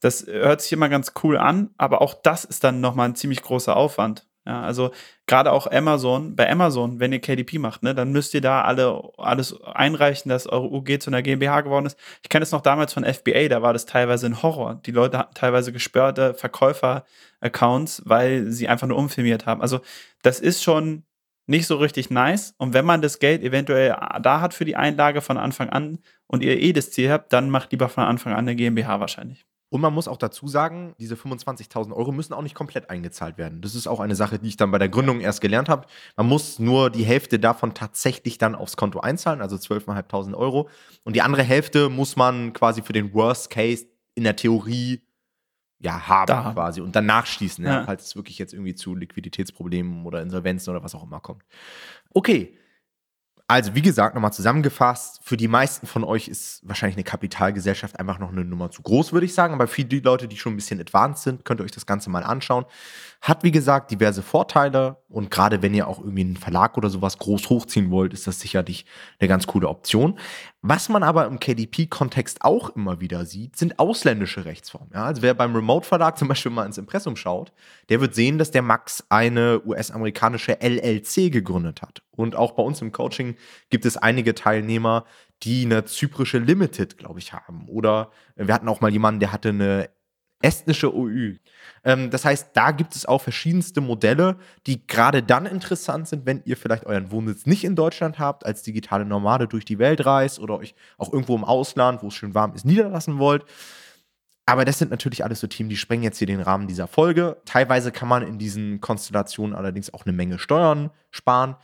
das 0.00 0.26
hört 0.26 0.62
sich 0.62 0.72
immer 0.72 0.88
ganz 0.88 1.12
cool 1.22 1.36
an, 1.36 1.70
aber 1.76 2.00
auch 2.00 2.14
das 2.14 2.44
ist 2.44 2.64
dann 2.64 2.80
nochmal 2.80 3.08
ein 3.08 3.14
ziemlich 3.14 3.42
großer 3.42 3.76
Aufwand. 3.76 4.26
Ja, 4.46 4.62
also 4.62 4.90
gerade 5.26 5.52
auch 5.52 5.66
Amazon, 5.70 6.34
bei 6.34 6.50
Amazon, 6.50 6.98
wenn 6.98 7.12
ihr 7.12 7.20
KDP 7.20 7.58
macht, 7.58 7.82
ne, 7.82 7.94
dann 7.94 8.10
müsst 8.10 8.32
ihr 8.32 8.40
da 8.40 8.62
alle 8.62 9.02
alles 9.18 9.60
einreichen, 9.62 10.30
dass 10.30 10.46
eure 10.46 10.72
UG 10.72 10.98
zu 11.00 11.10
einer 11.10 11.20
GmbH 11.20 11.60
geworden 11.60 11.86
ist. 11.86 11.98
Ich 12.22 12.30
kenne 12.30 12.42
es 12.42 12.50
noch 12.50 12.62
damals 12.62 12.94
von 12.94 13.04
FBA, 13.04 13.48
da 13.48 13.60
war 13.60 13.74
das 13.74 13.84
teilweise 13.84 14.26
ein 14.26 14.42
Horror. 14.42 14.80
Die 14.86 14.92
Leute 14.92 15.18
hatten 15.18 15.34
teilweise 15.34 15.72
gesperrte 15.72 16.32
Verkäufer-Accounts, 16.34 18.02
weil 18.06 18.46
sie 18.50 18.68
einfach 18.68 18.86
nur 18.86 18.96
umfirmiert 18.96 19.44
haben. 19.44 19.60
Also 19.60 19.80
das 20.22 20.40
ist 20.40 20.62
schon 20.62 21.04
nicht 21.46 21.66
so 21.66 21.76
richtig 21.76 22.10
nice. 22.10 22.54
Und 22.58 22.72
wenn 22.74 22.86
man 22.86 23.02
das 23.02 23.18
Geld 23.18 23.42
eventuell 23.42 23.94
da 24.22 24.40
hat 24.40 24.54
für 24.54 24.64
die 24.64 24.76
Einlage 24.76 25.20
von 25.20 25.36
Anfang 25.36 25.68
an 25.68 25.98
und 26.26 26.42
ihr 26.42 26.58
eh 26.60 26.72
das 26.72 26.92
Ziel 26.92 27.10
habt, 27.10 27.32
dann 27.32 27.50
macht 27.50 27.72
lieber 27.72 27.88
von 27.88 28.04
Anfang 28.04 28.32
an 28.32 28.40
eine 28.40 28.56
GmbH 28.56 29.00
wahrscheinlich. 29.00 29.44
Und 29.70 29.80
man 29.80 29.94
muss 29.94 30.08
auch 30.08 30.16
dazu 30.16 30.48
sagen, 30.48 30.94
diese 30.98 31.14
25.000 31.14 31.92
Euro 31.92 32.10
müssen 32.10 32.34
auch 32.34 32.42
nicht 32.42 32.56
komplett 32.56 32.90
eingezahlt 32.90 33.38
werden. 33.38 33.60
Das 33.62 33.76
ist 33.76 33.86
auch 33.86 34.00
eine 34.00 34.16
Sache, 34.16 34.40
die 34.40 34.48
ich 34.48 34.56
dann 34.56 34.72
bei 34.72 34.78
der 34.78 34.88
Gründung 34.88 35.20
erst 35.20 35.40
gelernt 35.40 35.68
habe. 35.68 35.86
Man 36.16 36.26
muss 36.26 36.58
nur 36.58 36.90
die 36.90 37.04
Hälfte 37.04 37.38
davon 37.38 37.72
tatsächlich 37.72 38.36
dann 38.36 38.56
aufs 38.56 38.76
Konto 38.76 38.98
einzahlen, 38.98 39.40
also 39.40 39.56
12.500 39.56 40.34
Euro. 40.34 40.68
Und 41.04 41.14
die 41.14 41.22
andere 41.22 41.44
Hälfte 41.44 41.88
muss 41.88 42.16
man 42.16 42.52
quasi 42.52 42.82
für 42.82 42.92
den 42.92 43.14
Worst 43.14 43.48
Case 43.48 43.86
in 44.16 44.24
der 44.24 44.34
Theorie 44.34 45.02
ja, 45.80 46.08
haben 46.08 46.26
da. 46.26 46.52
quasi 46.52 46.80
und 46.80 46.94
dann 46.94 47.06
nachschließen, 47.06 47.64
ja. 47.64 47.80
Ja, 47.80 47.84
falls 47.84 48.08
es 48.08 48.16
wirklich 48.16 48.38
jetzt 48.38 48.52
irgendwie 48.52 48.74
zu 48.74 48.94
Liquiditätsproblemen 48.94 50.04
oder 50.04 50.20
Insolvenzen 50.20 50.70
oder 50.70 50.82
was 50.82 50.94
auch 50.94 51.04
immer 51.04 51.20
kommt. 51.20 51.42
Okay, 52.12 52.54
also, 53.50 53.74
wie 53.74 53.82
gesagt, 53.82 54.14
nochmal 54.14 54.32
zusammengefasst, 54.32 55.18
für 55.24 55.36
die 55.36 55.48
meisten 55.48 55.88
von 55.88 56.04
euch 56.04 56.28
ist 56.28 56.60
wahrscheinlich 56.62 56.94
eine 56.94 57.02
Kapitalgesellschaft 57.02 57.98
einfach 57.98 58.20
noch 58.20 58.30
eine 58.30 58.44
Nummer 58.44 58.70
zu 58.70 58.80
groß, 58.80 59.12
würde 59.12 59.26
ich 59.26 59.34
sagen. 59.34 59.54
Aber 59.54 59.66
für 59.66 59.84
die 59.84 59.98
Leute, 59.98 60.28
die 60.28 60.36
schon 60.36 60.52
ein 60.52 60.56
bisschen 60.56 60.80
advanced 60.80 61.24
sind, 61.24 61.44
könnt 61.44 61.60
ihr 61.60 61.64
euch 61.64 61.72
das 61.72 61.84
Ganze 61.84 62.10
mal 62.10 62.22
anschauen. 62.22 62.64
Hat, 63.20 63.42
wie 63.42 63.50
gesagt, 63.50 63.90
diverse 63.90 64.22
Vorteile. 64.22 64.98
Und 65.10 65.30
gerade 65.30 65.60
wenn 65.60 65.74
ihr 65.74 65.88
auch 65.88 65.98
irgendwie 65.98 66.20
einen 66.20 66.36
Verlag 66.36 66.78
oder 66.78 66.88
sowas 66.88 67.18
groß 67.18 67.50
hochziehen 67.50 67.90
wollt, 67.90 68.14
ist 68.14 68.28
das 68.28 68.38
sicherlich 68.38 68.86
eine 69.18 69.28
ganz 69.28 69.48
coole 69.48 69.68
Option. 69.68 70.18
Was 70.62 70.88
man 70.88 71.02
aber 71.02 71.26
im 71.26 71.40
KDP-Kontext 71.40 72.42
auch 72.42 72.70
immer 72.76 73.00
wieder 73.00 73.26
sieht, 73.26 73.56
sind 73.56 73.80
ausländische 73.80 74.44
Rechtsformen. 74.44 74.90
Ja, 74.94 75.04
also 75.06 75.22
wer 75.22 75.34
beim 75.34 75.54
Remote-Verlag 75.54 76.16
zum 76.16 76.28
Beispiel 76.28 76.52
mal 76.52 76.64
ins 76.64 76.78
Impressum 76.78 77.16
schaut, 77.16 77.52
der 77.88 78.00
wird 78.00 78.14
sehen, 78.14 78.38
dass 78.38 78.52
der 78.52 78.62
Max 78.62 79.04
eine 79.08 79.60
US-amerikanische 79.66 80.58
LLC 80.60 81.32
gegründet 81.32 81.82
hat. 81.82 82.02
Und 82.12 82.36
auch 82.36 82.52
bei 82.52 82.62
uns 82.62 82.80
im 82.80 82.92
Coaching 82.92 83.34
gibt 83.68 83.86
es 83.86 83.96
einige 83.96 84.36
Teilnehmer, 84.36 85.06
die 85.42 85.64
eine 85.64 85.84
zyprische 85.86 86.38
Limited, 86.38 86.98
glaube 86.98 87.18
ich, 87.18 87.32
haben. 87.32 87.66
Oder 87.68 88.10
wir 88.36 88.54
hatten 88.54 88.68
auch 88.68 88.80
mal 88.80 88.92
jemanden, 88.92 89.20
der 89.20 89.32
hatte 89.32 89.48
eine 89.48 89.90
estnische 90.42 90.94
OÜ. 90.94 91.36
Ähm, 91.84 92.10
das 92.10 92.24
heißt, 92.24 92.50
da 92.54 92.70
gibt 92.72 92.96
es 92.96 93.06
auch 93.06 93.20
verschiedenste 93.20 93.80
Modelle, 93.80 94.36
die 94.66 94.86
gerade 94.86 95.22
dann 95.22 95.46
interessant 95.46 96.08
sind, 96.08 96.26
wenn 96.26 96.42
ihr 96.44 96.56
vielleicht 96.56 96.86
euren 96.86 97.10
Wohnsitz 97.10 97.46
nicht 97.46 97.64
in 97.64 97.76
Deutschland 97.76 98.18
habt, 98.18 98.44
als 98.44 98.62
digitale 98.62 99.04
Nomade 99.04 99.46
durch 99.46 99.64
die 99.64 99.78
Welt 99.78 100.04
reist 100.04 100.38
oder 100.38 100.58
euch 100.58 100.74
auch 100.98 101.12
irgendwo 101.12 101.36
im 101.36 101.44
Ausland, 101.44 102.02
wo 102.02 102.08
es 102.08 102.14
schön 102.14 102.34
warm 102.34 102.54
ist, 102.54 102.64
niederlassen 102.64 103.18
wollt. 103.18 103.44
Aber 104.46 104.64
das 104.64 104.78
sind 104.78 104.90
natürlich 104.90 105.22
alles 105.22 105.40
so 105.40 105.46
Themen, 105.46 105.68
die 105.68 105.76
sprengen 105.76 106.02
jetzt 106.02 106.18
hier 106.18 106.26
den 106.26 106.40
Rahmen 106.40 106.66
dieser 106.66 106.88
Folge. 106.88 107.36
Teilweise 107.44 107.92
kann 107.92 108.08
man 108.08 108.22
in 108.22 108.38
diesen 108.38 108.80
Konstellationen 108.80 109.54
allerdings 109.54 109.94
auch 109.94 110.04
eine 110.04 110.12
Menge 110.12 110.38
Steuern 110.38 110.90
sparen. 111.10 111.54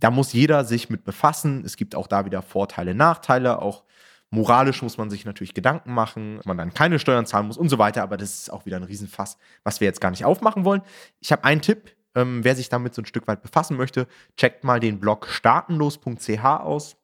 Da 0.00 0.10
muss 0.10 0.34
jeder 0.34 0.64
sich 0.64 0.90
mit 0.90 1.04
befassen. 1.04 1.62
Es 1.64 1.76
gibt 1.76 1.94
auch 1.94 2.06
da 2.06 2.26
wieder 2.26 2.42
Vorteile, 2.42 2.94
Nachteile. 2.94 3.62
Auch 3.62 3.84
moralisch 4.30 4.82
muss 4.82 4.98
man 4.98 5.10
sich 5.10 5.24
natürlich 5.24 5.54
Gedanken 5.54 5.92
machen, 5.92 6.40
man 6.44 6.58
dann 6.58 6.74
keine 6.74 6.98
Steuern 6.98 7.26
zahlen 7.26 7.46
muss 7.46 7.56
und 7.56 7.68
so 7.68 7.78
weiter. 7.78 8.02
Aber 8.02 8.16
das 8.16 8.40
ist 8.40 8.52
auch 8.52 8.66
wieder 8.66 8.76
ein 8.76 8.82
Riesenfass, 8.82 9.38
was 9.62 9.80
wir 9.80 9.86
jetzt 9.86 10.00
gar 10.00 10.10
nicht 10.10 10.24
aufmachen 10.24 10.64
wollen. 10.64 10.82
Ich 11.20 11.32
habe 11.32 11.44
einen 11.44 11.62
Tipp. 11.62 11.94
Ähm, 12.14 12.44
wer 12.44 12.56
sich 12.56 12.70
damit 12.70 12.94
so 12.94 13.02
ein 13.02 13.06
Stück 13.06 13.28
weit 13.28 13.42
befassen 13.42 13.76
möchte, 13.76 14.06
checkt 14.38 14.64
mal 14.64 14.80
den 14.80 15.00
Blog 15.00 15.26
startenlos.ch 15.28 16.44
aus 16.44 16.96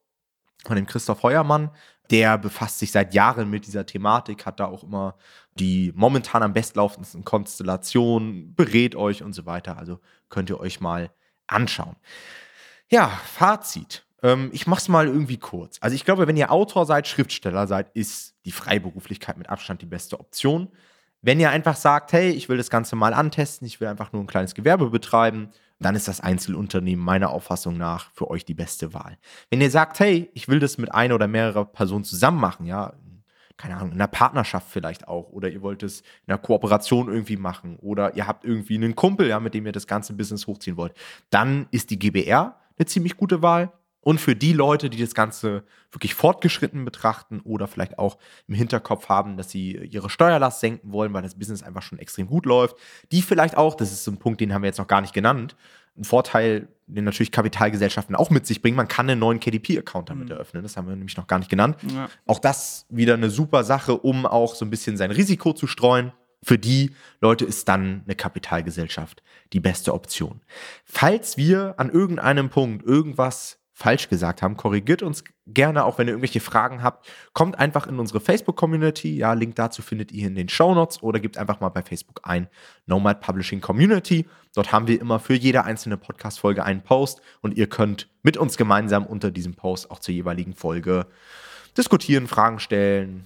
von 0.65 0.77
dem 0.77 0.87
Christoph 0.87 1.23
Heuermann. 1.23 1.71
Der 2.11 2.39
befasst 2.39 2.79
sich 2.79 2.93
seit 2.93 3.15
Jahren 3.15 3.51
mit 3.51 3.67
dieser 3.67 3.87
Thematik, 3.87 4.47
hat 4.47 4.59
da 4.59 4.67
auch 4.67 4.83
immer 4.83 5.17
die 5.59 5.93
momentan 5.95 6.43
am 6.43 6.53
bestlaufendsten 6.53 7.25
Konstellationen, 7.25 8.55
berät 8.55 8.95
euch 8.95 9.23
und 9.23 9.35
so 9.35 9.47
weiter. 9.47 9.77
Also 9.77 10.01
könnt 10.29 10.51
ihr 10.51 10.61
euch 10.61 10.81
mal 10.81 11.11
anschauen. 11.47 11.97
Ja, 12.91 13.09
Fazit. 13.09 14.05
Ähm, 14.23 14.51
ich 14.53 14.67
mach's 14.67 14.89
mal 14.89 15.07
irgendwie 15.07 15.39
kurz. 15.39 15.79
Also 15.81 15.95
ich 15.95 16.05
glaube, 16.05 16.27
wenn 16.27 16.37
ihr 16.37 16.51
Autor 16.51 16.87
seid, 16.87 17.07
Schriftsteller 17.09 17.67
seid, 17.67 17.91
ist 17.95 18.35
die 18.45 18.53
Freiberuflichkeit 18.53 19.37
mit 19.37 19.49
Abstand 19.49 19.83
die 19.83 19.87
beste 19.87 20.19
Option. 20.21 20.69
Wenn 21.21 21.39
ihr 21.39 21.51
einfach 21.51 21.77
sagt, 21.77 22.13
hey, 22.13 22.31
ich 22.31 22.49
will 22.49 22.57
das 22.57 22.71
Ganze 22.71 22.97
mal 22.97 23.15
antesten, 23.15 23.65
ich 23.67 23.81
will 23.81 23.89
einfach 23.89 24.13
nur 24.13 24.23
ein 24.23 24.27
kleines 24.27 24.55
Gewerbe 24.55 24.91
betreiben, 24.91 25.51
dann 25.79 25.95
ist 25.95 26.09
das 26.09 26.21
Einzelunternehmen 26.21 27.05
meiner 27.05 27.31
Auffassung 27.31 27.77
nach 27.77 28.11
für 28.13 28.31
euch 28.31 28.45
die 28.45 28.55
beste 28.55 28.95
Wahl. 28.95 29.19
Wenn 29.51 29.61
ihr 29.61 29.71
sagt, 29.71 30.01
hey, 30.01 30.31
ich 30.35 30.49
will 30.49 30.59
das 30.59 30.79
mit 30.79 30.93
einer 30.93 31.15
oder 31.15 31.29
mehrerer 31.29 31.65
Personen 31.65 32.05
zusammen 32.05 32.41
machen, 32.41 32.67
ja, 32.67 32.95
keine 33.57 33.77
Ahnung, 33.77 33.93
in 33.93 33.95
einer 33.95 34.09
Partnerschaft 34.09 34.67
vielleicht 34.69 35.07
auch, 35.07 35.31
oder 35.31 35.49
ihr 35.49 35.63
wollt 35.63 35.83
es 35.83 36.01
in 36.01 36.33
einer 36.33 36.39
Kooperation 36.39 37.09
irgendwie 37.09 37.37
machen, 37.37 37.77
oder 37.77 38.17
ihr 38.17 38.27
habt 38.27 38.45
irgendwie 38.45 38.75
einen 38.75 38.97
Kumpel, 38.97 39.29
ja, 39.29 39.39
mit 39.39 39.55
dem 39.55 39.67
ihr 39.67 39.73
das 39.73 39.87
ganze 39.87 40.15
Business 40.15 40.47
hochziehen 40.47 40.77
wollt, 40.77 40.95
dann 41.31 41.67
ist 41.71 41.91
die 41.91 41.99
GBR 41.99 42.57
eine 42.77 42.87
ziemlich 42.87 43.17
gute 43.17 43.43
Wahl. 43.43 43.73
Und 44.03 44.21
für 44.21 44.37
die 44.37 44.53
Leute, 44.53 44.91
die 44.91 45.01
das 45.01 45.15
Ganze 45.15 45.65
wirklich 45.91 46.15
fortgeschritten 46.15 46.85
betrachten 46.85 47.41
oder 47.41 47.69
vielleicht 47.69 47.99
auch 47.99 48.19
im 48.49 48.55
Hinterkopf 48.55 49.09
haben, 49.09 49.37
dass 49.37 49.51
sie 49.51 49.77
ihre 49.77 50.11
Steuerlast 50.11 50.61
senken 50.61 50.93
wollen, 50.93 51.13
weil 51.15 51.23
das 51.23 51.39
Business 51.39 51.63
einfach 51.63 51.83
schon 51.83 51.99
extrem 51.99 52.27
gut 52.27 52.45
läuft, 52.45 52.77
die 53.13 53.23
vielleicht 53.23 53.57
auch, 53.57 53.77
das 53.77 53.93
ist 53.93 54.05
so 54.05 54.11
ein 54.11 54.19
Punkt, 54.19 54.41
den 54.41 54.53
haben 54.53 54.63
wir 54.63 54.69
jetzt 54.69 54.79
noch 54.79 54.89
gar 54.89 55.01
nicht 55.01 55.15
genannt, 55.15 55.57
ein 55.97 56.05
Vorteil, 56.05 56.69
den 56.87 57.05
natürlich 57.05 57.33
Kapitalgesellschaften 57.33 58.17
auch 58.17 58.31
mit 58.31 58.47
sich 58.47 58.63
bringen, 58.63 58.77
man 58.77 58.89
kann 58.89 59.09
einen 59.09 59.21
neuen 59.21 59.41
KDP-Account 59.41 60.11
damit 60.11 60.27
mhm. 60.27 60.33
eröffnen. 60.33 60.63
Das 60.63 60.77
haben 60.77 60.89
wir 60.89 60.97
nämlich 60.97 61.17
noch 61.17 61.27
gar 61.27 61.39
nicht 61.39 61.51
genannt. 61.51 61.77
Ja. 61.95 62.09
Auch 62.27 62.39
das 62.39 62.87
wieder 62.89 63.15
eine 63.15 63.31
super 63.31 63.63
Sache, 63.65 63.97
um 63.97 64.27
auch 64.27 64.55
so 64.55 64.65
ein 64.65 64.71
bisschen 64.71 64.97
sein 64.97 65.11
Risiko 65.11 65.53
zu 65.53 65.67
streuen. 65.67 66.13
Für 66.43 66.59
die 66.59 66.93
Leute 67.21 67.45
ist 67.45 67.69
dann 67.69 68.03
eine 68.05 68.17
Kapitalgesellschaft 68.17 69.23
die 69.53 69.61
beste 69.61 69.95
Option. 69.95 70.41
Falls 70.85 71.37
wir 71.37 71.75
an 71.77 71.91
irgendeinem 71.91 72.51
Punkt 72.51 72.85
irgendwas 72.85 73.62
falsch 73.83 74.09
gesagt 74.09 74.43
haben, 74.43 74.57
korrigiert 74.57 75.03
uns 75.03 75.25
gerne, 75.45 75.85
auch 75.85 75.99
wenn 75.99 76.07
ihr 76.07 76.13
irgendwelche 76.13 76.39
Fragen 76.39 76.85
habt. 76.85 77.05
Kommt 77.33 77.59
einfach 77.59 77.89
in 77.89 77.99
unsere 77.99 78.21
Facebook-Community. 78.21 79.17
Ja, 79.17 79.33
Link 79.33 79.57
dazu 79.57 79.83
findet 79.83 80.13
ihr 80.13 80.29
in 80.29 80.37
den 80.37 80.49
Show 80.49 80.73
Notes 80.73 81.03
oder 81.03 81.19
gebt 81.19 81.37
einfach 81.37 81.59
mal 81.59 81.69
bei 81.71 81.83
Facebook 81.83 82.21
ein 82.23 82.47
Nomad 82.87 83.21
Publishing 83.21 83.61
Community. 83.61 84.27
Dort 84.55 84.71
haben 84.71 84.87
wir 84.87 85.01
immer 85.01 85.19
für 85.19 85.35
jede 85.35 85.65
einzelne 85.65 85.97
Podcast-Folge 85.97 86.65
einen 86.65 86.83
Post 86.83 87.23
und 87.41 87.57
ihr 87.57 87.67
könnt 87.67 88.09
mit 88.23 88.37
uns 88.37 88.57
gemeinsam 88.57 89.05
unter 89.05 89.33
diesem 89.33 89.55
Post 89.55 89.91
auch 89.91 89.99
zur 89.99 90.15
jeweiligen 90.15 90.55
Folge 90.55 91.07
diskutieren, 91.77 92.29
Fragen 92.29 92.61
stellen 92.61 93.25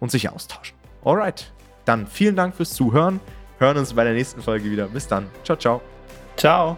und 0.00 0.10
sich 0.10 0.28
austauschen. 0.28 0.76
Alright, 1.04 1.52
dann 1.84 2.08
vielen 2.08 2.34
Dank 2.34 2.56
fürs 2.56 2.74
Zuhören. 2.74 3.20
Hören 3.58 3.76
uns 3.76 3.94
bei 3.94 4.02
der 4.02 4.14
nächsten 4.14 4.42
Folge 4.42 4.68
wieder. 4.68 4.88
Bis 4.88 5.06
dann. 5.06 5.28
Ciao, 5.44 5.56
ciao. 5.56 5.80
Ciao. 6.36 6.76